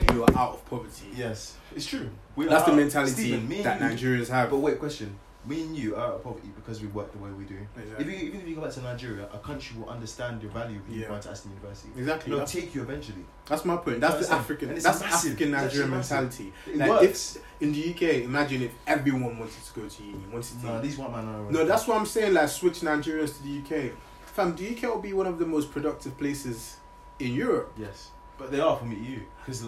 Mm. 0.00 0.14
you 0.14 0.22
are 0.24 0.36
out 0.36 0.54
of 0.54 0.66
poverty. 0.70 1.06
Yes, 1.14 1.56
it's 1.74 1.86
true. 1.86 2.10
We 2.36 2.46
That's 2.46 2.64
the 2.66 2.72
mentality 2.72 3.12
Stephen, 3.12 3.62
that 3.62 3.80
you- 3.80 3.86
Nigerians 4.18 4.28
have. 4.28 4.50
But 4.50 4.58
wait, 4.58 4.78
question. 4.78 5.18
Me 5.46 5.60
and 5.60 5.76
you 5.76 5.94
are 5.94 6.00
out 6.06 6.14
of 6.14 6.24
poverty 6.24 6.48
because 6.56 6.80
we 6.80 6.88
work 6.88 7.12
the 7.12 7.18
way 7.18 7.28
we 7.30 7.44
do. 7.44 7.54
Exactly. 7.76 8.02
If 8.06 8.10
you, 8.22 8.28
even 8.28 8.40
if 8.40 8.48
you 8.48 8.54
go 8.54 8.62
back 8.62 8.72
to 8.72 8.80
Nigeria, 8.80 9.28
a 9.30 9.38
country 9.38 9.76
will 9.78 9.90
understand 9.90 10.40
your 10.42 10.50
value 10.50 10.80
when 10.86 10.94
you 10.96 11.02
Yeah. 11.02 11.08
go 11.08 11.20
to 11.20 11.30
Aston 11.30 11.50
University. 11.52 11.90
Exactly. 11.98 12.34
They'll 12.34 12.46
take 12.46 12.74
you 12.74 12.80
eventually. 12.80 13.26
that's 13.44 13.62
my 13.66 13.76
point. 13.76 14.00
That's 14.00 14.14
That's 14.14 14.28
the. 14.28 14.34
African. 14.36 14.68
That's 14.70 14.84
massive. 14.84 15.06
African 15.32 15.50
Nigerian 15.50 15.90
mentality. 15.90 16.50
It 16.66 16.78
Like 16.78 16.88
works. 16.88 17.36
if 17.36 17.42
in 17.60 17.72
the 17.74 17.90
UK, 17.90 18.24
imagine 18.24 18.62
if 18.62 18.72
everyone 18.86 19.38
wanted 19.38 19.52
to 19.66 19.80
go 19.80 19.86
to 19.86 20.02
uni, 20.02 20.18
wanted 20.32 20.60
to. 20.60 20.66
No, 20.66 20.80
these 20.80 20.96
white 20.96 21.10
men 21.10 21.26
are. 21.28 21.50
no, 21.52 21.64
that's 21.66 21.86
what 21.86 21.98
I'm 21.98 22.06
saying. 22.06 22.32
Like 22.32 22.48
switch 22.48 22.80
Nigerians 22.80 23.36
to 23.36 23.42
the 23.42 23.58
UK. 23.58 23.92
Fam, 24.24 24.56
the 24.56 24.70
UK 24.74 24.82
will 24.94 25.02
be 25.02 25.12
one 25.12 25.26
of 25.26 25.38
the 25.38 25.44
most 25.46 25.70
productive 25.70 26.16
places 26.16 26.76
in 27.18 27.34
Europe. 27.34 27.70
Yes, 27.78 28.08
but 28.38 28.50
they 28.50 28.60
are 28.60 28.78
from 28.78 28.88
the 28.88 28.96
EU 28.96 29.20
because 29.44 29.62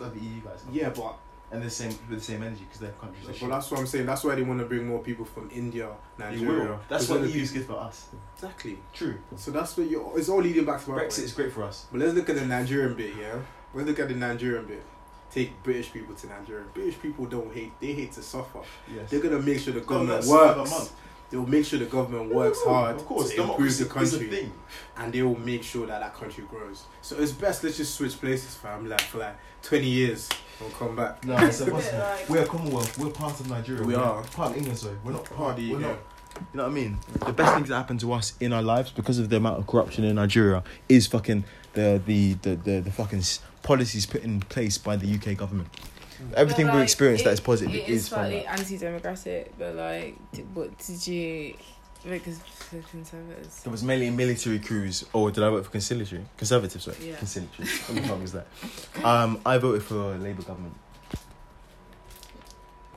EU 0.00 0.40
guys. 0.40 0.64
Yeah, 0.72 0.90
but 0.90 1.16
and 1.54 1.62
the 1.62 1.70
same 1.70 1.90
with 1.90 2.18
the 2.18 2.20
same 2.20 2.42
energy 2.42 2.64
because 2.64 2.80
their 2.80 2.90
countries 2.92 3.38
but 3.40 3.48
that's 3.48 3.70
what 3.70 3.80
I'm 3.80 3.86
saying. 3.86 4.06
That's 4.06 4.24
why 4.24 4.34
they 4.34 4.42
want 4.42 4.60
to 4.60 4.66
bring 4.66 4.86
more 4.86 5.00
people 5.00 5.24
from 5.24 5.50
India, 5.52 5.88
Nigeria. 6.18 6.78
That's 6.88 7.08
what 7.08 7.20
the 7.20 7.28
the 7.28 7.32
EU 7.32 7.42
is 7.42 7.52
good 7.52 7.66
for 7.66 7.74
us. 7.78 8.08
Exactly. 8.34 8.78
True. 8.92 9.18
So 9.36 9.50
that's 9.50 9.76
what 9.76 9.88
you. 9.88 10.12
It's 10.16 10.28
all 10.28 10.40
leading 10.40 10.64
back 10.64 10.80
to 10.84 10.90
Brexit 10.90 10.96
point. 10.96 11.18
is 11.18 11.32
great 11.32 11.52
for 11.52 11.62
us. 11.62 11.86
But 11.90 12.00
let's 12.00 12.14
look 12.14 12.28
at 12.28 12.36
the 12.36 12.46
Nigerian 12.46 12.94
bit, 12.94 13.14
yeah. 13.18 13.38
Let's 13.72 13.88
look 13.88 13.98
at 14.00 14.08
the 14.08 14.14
Nigerian 14.14 14.66
bit. 14.66 14.82
Take 15.30 15.62
British 15.62 15.92
people 15.92 16.14
to 16.14 16.26
Nigeria. 16.28 16.64
British 16.72 17.00
people 17.00 17.26
don't 17.26 17.52
hate; 17.52 17.72
they 17.80 17.92
hate 17.92 18.12
to 18.12 18.22
suffer. 18.22 18.60
Yes. 18.92 19.10
They're 19.10 19.20
gonna 19.20 19.40
make 19.40 19.60
sure 19.60 19.74
the 19.74 19.80
government 19.80 20.24
works. 20.26 20.92
Month. 21.34 21.46
They'll 21.50 21.58
make 21.58 21.66
sure 21.66 21.78
the 21.78 21.84
government 21.86 22.34
works 22.34 22.58
Woo, 22.64 22.72
hard 22.72 22.96
Of 22.96 23.06
course, 23.06 23.30
to 23.34 23.42
improve 23.42 23.78
the 23.78 23.84
democracy 23.84 24.10
is 24.10 24.14
a 24.14 24.18
country, 24.20 24.28
thing. 24.28 24.52
and 24.96 25.12
they 25.12 25.22
will 25.22 25.38
make 25.38 25.62
sure 25.62 25.86
that 25.86 26.00
that 26.00 26.14
country 26.14 26.44
grows. 26.48 26.84
So 27.02 27.16
it's 27.18 27.32
best 27.32 27.64
let's 27.64 27.76
just 27.76 27.94
switch 27.94 28.18
places, 28.20 28.54
fam. 28.54 28.88
Like 28.88 29.00
for 29.02 29.18
like 29.18 29.36
twenty 29.62 29.88
years, 29.88 30.28
we'll 30.60 30.70
come 30.70 30.96
back. 30.96 31.24
No, 31.24 31.36
it's 31.38 31.60
a 31.62 31.66
like- 31.72 32.28
We're 32.28 32.46
Commonwealth. 32.46 32.98
We're 32.98 33.10
part 33.10 33.38
of 33.40 33.48
Nigeria. 33.50 33.82
We 33.82 33.94
We're 33.94 34.00
are. 34.00 34.22
part 34.24 34.52
of 34.52 34.56
England. 34.56 34.78
Sorry, 34.78 34.96
we're 35.04 35.12
not 35.12 35.24
Part 35.24 35.36
part. 35.36 35.50
of 35.50 35.56
the 35.56 35.70
We're 35.72 35.76
UK. 35.78 35.82
not. 35.82 35.98
You 36.52 36.56
know 36.58 36.62
what 36.64 36.70
I 36.72 36.74
mean? 36.74 36.98
The 37.26 37.32
best 37.32 37.54
things 37.54 37.68
that 37.68 37.76
happen 37.76 37.96
to 37.98 38.12
us 38.12 38.32
in 38.40 38.52
our 38.52 38.62
lives 38.62 38.90
because 38.90 39.20
of 39.20 39.28
the 39.30 39.36
amount 39.36 39.58
of 39.60 39.68
corruption 39.68 40.02
in 40.02 40.16
Nigeria 40.16 40.64
is 40.88 41.06
fucking 41.06 41.44
the 41.74 42.02
the 42.04 42.32
the 42.42 42.56
the, 42.56 42.80
the 42.80 42.90
fucking 42.90 43.22
policies 43.62 44.04
put 44.04 44.22
in 44.24 44.40
place 44.40 44.76
by 44.76 44.96
the 44.96 45.06
UK 45.14 45.36
government. 45.36 45.68
Everything 46.36 46.66
But, 46.66 46.72
we 46.74 46.78
like, 46.80 46.84
experience 46.84 47.20
it- 47.20 47.24
that 47.24 47.32
is 47.34 47.40
positive 47.40 47.74
It 47.74 47.88
is 47.88 48.02
is 48.02 48.08
from 48.08 48.16
slightly 48.18 48.40
that. 48.42 48.58
anti-democratic, 48.60 49.58
but 49.58 49.74
like, 49.74 50.16
did, 50.32 50.54
what 50.54 50.78
did 50.78 51.06
you? 51.06 51.54
Because 52.04 52.38
for 52.38 52.78
conservatives. 52.90 53.62
There 53.62 53.70
was 53.70 53.82
mainly 53.82 54.10
military 54.10 54.58
coups, 54.58 55.06
or 55.14 55.30
did 55.30 55.42
I 55.42 55.48
vote 55.48 55.64
for 55.64 55.70
conciliatory? 55.70 56.22
Conservative, 56.36 56.82
sorry. 56.82 56.96
Yeah. 57.00 57.16
Conciliatory. 57.16 57.66
What 57.68 57.94
the 58.02 58.08
fuck 58.08 58.20
was 58.20 58.32
that? 58.32 58.46
Um, 59.02 59.40
I 59.46 59.56
voted 59.58 59.82
for 59.82 60.16
Labour 60.18 60.42
government. 60.42 60.74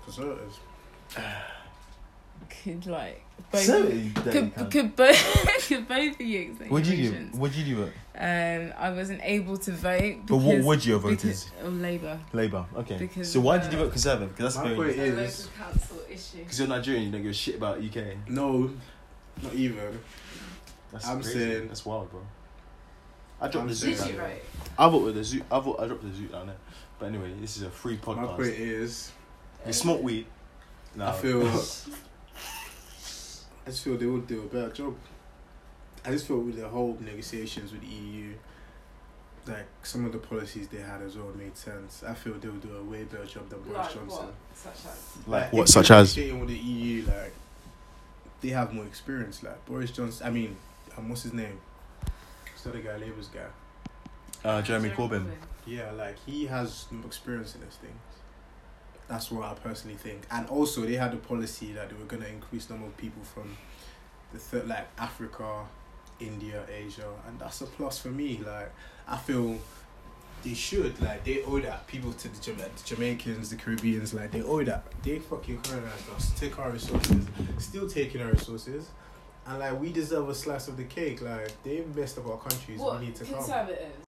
Conservatives. 0.04 0.60
Could 2.64 2.86
like 2.88 3.24
both. 3.52 3.62
So, 3.62 3.82
there 3.84 4.12
could, 4.34 4.56
can. 4.56 4.70
could 4.70 4.96
both 4.96 5.46
could 5.68 5.88
both 5.88 6.16
of 6.16 6.22
you 6.22 6.40
explain 6.42 6.70
What'd 6.70 6.88
you 6.88 6.96
do? 6.98 7.02
reasons? 7.04 7.36
What'd 7.38 7.56
you 7.58 7.76
do? 7.76 7.92
Um, 8.20 8.74
I 8.78 8.92
wasn't 8.92 9.22
able 9.24 9.58
to 9.58 9.72
vote. 9.72 10.16
But 10.28 10.38
what 10.38 10.46
because- 10.52 10.66
would 10.66 10.86
you 10.86 10.94
have 10.94 11.02
voted? 11.04 11.20
because 11.22 11.52
of 11.64 11.74
Labour. 11.80 12.20
Labour. 12.34 12.66
Okay. 12.78 12.98
Because 12.98 13.32
so 13.32 13.40
why 13.42 13.58
uh, 13.58 13.62
did 13.64 13.72
you 13.74 13.78
vote 13.80 13.92
Conservative? 13.92 14.36
Because 14.36 14.56
that's 14.56 14.66
My 14.66 14.74
very. 14.74 14.94
point 14.94 15.00
A 15.00 15.04
is- 15.24 15.46
local 15.46 15.66
council 15.66 15.98
issue. 16.10 16.38
Because 16.40 16.60
you're 16.60 16.68
Nigerian, 16.68 17.04
you 17.04 17.12
don't 17.12 17.22
give 17.22 17.32
a 17.32 17.34
shit 17.34 17.56
about 17.56 17.78
UK. 17.84 18.18
No, 18.28 18.72
not 19.44 19.54
even. 19.54 20.00
That's 20.92 21.08
I'm 21.08 21.22
crazy. 21.22 21.40
saying- 21.40 21.68
that's 21.68 21.86
wild, 21.86 22.10
bro. 22.10 22.22
I 23.40 23.48
dropped 23.50 23.56
I'm 23.64 23.68
the 23.68 23.76
saying- 23.76 23.96
zoot. 23.96 24.04
Did 24.06 24.12
you 24.14 24.18
down 24.18 24.30
vote? 24.30 24.42
I 24.80 24.90
voted 24.90 25.16
the 25.16 25.20
zoot. 25.22 25.44
I 25.52 25.60
vote. 25.60 25.76
I 25.80 25.86
dropped 25.88 26.02
the 26.04 26.10
zoot 26.10 26.32
down 26.32 26.48
there. 26.48 26.56
But 26.98 27.06
anyway, 27.08 27.32
this 27.40 27.58
is 27.58 27.64
a 27.64 27.70
free 27.70 27.94
My 27.98 28.14
podcast. 28.16 28.36
point 28.36 28.48
is, 28.48 29.12
You 29.66 29.74
smoke 29.74 30.02
weed. 30.02 30.26
No. 30.96 31.06
I 31.08 31.12
feel. 31.12 31.46
I 33.66 33.70
just 33.70 33.84
feel 33.84 33.98
they 33.98 34.06
would 34.06 34.26
do 34.26 34.42
a 34.42 34.46
better 34.48 34.70
job. 34.72 34.96
I 36.08 36.12
just 36.12 36.26
feel 36.28 36.40
with 36.40 36.56
the 36.58 36.68
whole 36.68 36.98
negotiations 37.02 37.74
with 37.74 37.82
the 37.82 37.88
EU, 37.88 38.34
like 39.46 39.68
some 39.84 40.06
of 40.06 40.14
the 40.14 40.18
policies 40.20 40.70
they 40.70 40.80
had 40.80 41.02
as 41.02 41.18
well 41.18 41.32
made 41.38 41.58
sense. 41.58 42.02
I 42.08 42.14
feel 42.14 42.34
they 42.36 42.48
would 42.48 42.62
do 42.62 42.76
a 42.78 42.84
way 42.84 43.04
better 43.04 43.26
job 43.26 43.50
than 43.50 43.60
Boris 43.62 43.78
Like 43.78 43.94
Johnson. 43.94 44.08
what? 44.08 44.34
Such 44.54 44.74
as. 44.86 45.28
like 45.28 45.46
if 45.48 45.54
what? 45.54 45.68
Such 45.70 45.92
as. 45.92 46.16
negotiating 46.16 46.40
with 46.40 46.50
the 46.50 46.58
EU, 46.58 47.06
like 47.08 47.34
they 48.42 48.50
have 48.50 48.74
more 48.74 48.86
experience. 48.86 49.44
Like 49.44 49.64
Boris 49.66 49.92
Johnson, 49.92 50.26
I 50.26 50.30
mean, 50.30 50.56
um, 50.98 51.10
what's 51.10 51.24
his 51.24 51.34
name? 51.34 51.60
What's 52.52 52.64
the 52.64 52.70
other 52.70 52.80
guy, 52.80 52.98
Labour's 52.98 53.28
guy? 53.28 53.42
Uh, 54.46 54.62
Jeremy 54.62 54.90
Corbyn. 54.92 55.26
Yeah, 55.66 55.92
like 55.92 56.16
he 56.26 56.46
has 56.46 56.86
more 56.90 57.06
experience 57.06 57.54
in 57.56 57.62
this 57.62 57.76
things. 57.76 57.94
That's 59.10 59.30
what 59.30 59.44
I 59.44 59.54
personally 59.56 59.98
think. 59.98 60.22
And 60.32 60.48
also, 60.48 60.82
they 60.86 60.96
had 60.96 61.14
a 61.14 61.18
policy 61.18 61.74
that 61.74 61.90
they 61.90 61.96
were 61.96 62.06
gonna 62.06 62.28
increase 62.28 62.70
number 62.70 62.86
of 62.88 62.96
people 62.96 63.24
from 63.24 63.58
the 64.32 64.40
third 64.40 64.68
like 64.68 64.88
Africa, 64.98 65.66
India, 66.20 66.64
Asia, 66.72 67.08
and 67.28 67.40
that's 67.40 67.62
a 67.62 67.66
plus 67.66 68.00
for 68.00 68.10
me. 68.10 68.40
Like 68.46 68.72
I 69.08 69.18
feel 69.18 69.58
they 70.44 70.54
should 70.54 71.00
like 71.02 71.24
they 71.24 71.44
owe 71.44 71.60
that 71.60 71.88
people 71.88 72.14
to 72.14 72.28
the, 72.28 72.52
the 72.52 72.70
Jamaicans, 72.86 73.50
the 73.50 73.56
Caribbeans, 73.56 74.14
like 74.14 74.32
they 74.32 74.42
owe 74.42 74.64
that. 74.64 74.84
They 75.04 75.20
fucking 75.20 75.62
colonized 75.62 76.10
us, 76.16 76.32
take 76.40 76.58
our 76.60 76.72
resources, 76.72 77.26
still 77.58 77.90
taking 77.90 78.22
our 78.22 78.32
resources. 78.32 78.90
And 79.46 79.60
like 79.60 79.80
we 79.80 79.92
deserve 79.92 80.30
a 80.30 80.36
slice 80.36 80.68
of 80.68 80.78
the 80.78 80.84
cake. 80.84 81.22
Like 81.22 81.52
they 81.64 81.84
messed 81.96 82.18
up 82.18 82.28
our 82.28 82.38
countries. 82.38 82.80
What 82.80 83.00
we 83.00 83.08
need 83.08 83.16
to 83.16 83.26
come. 83.26 83.36
conservatives? 83.36 84.06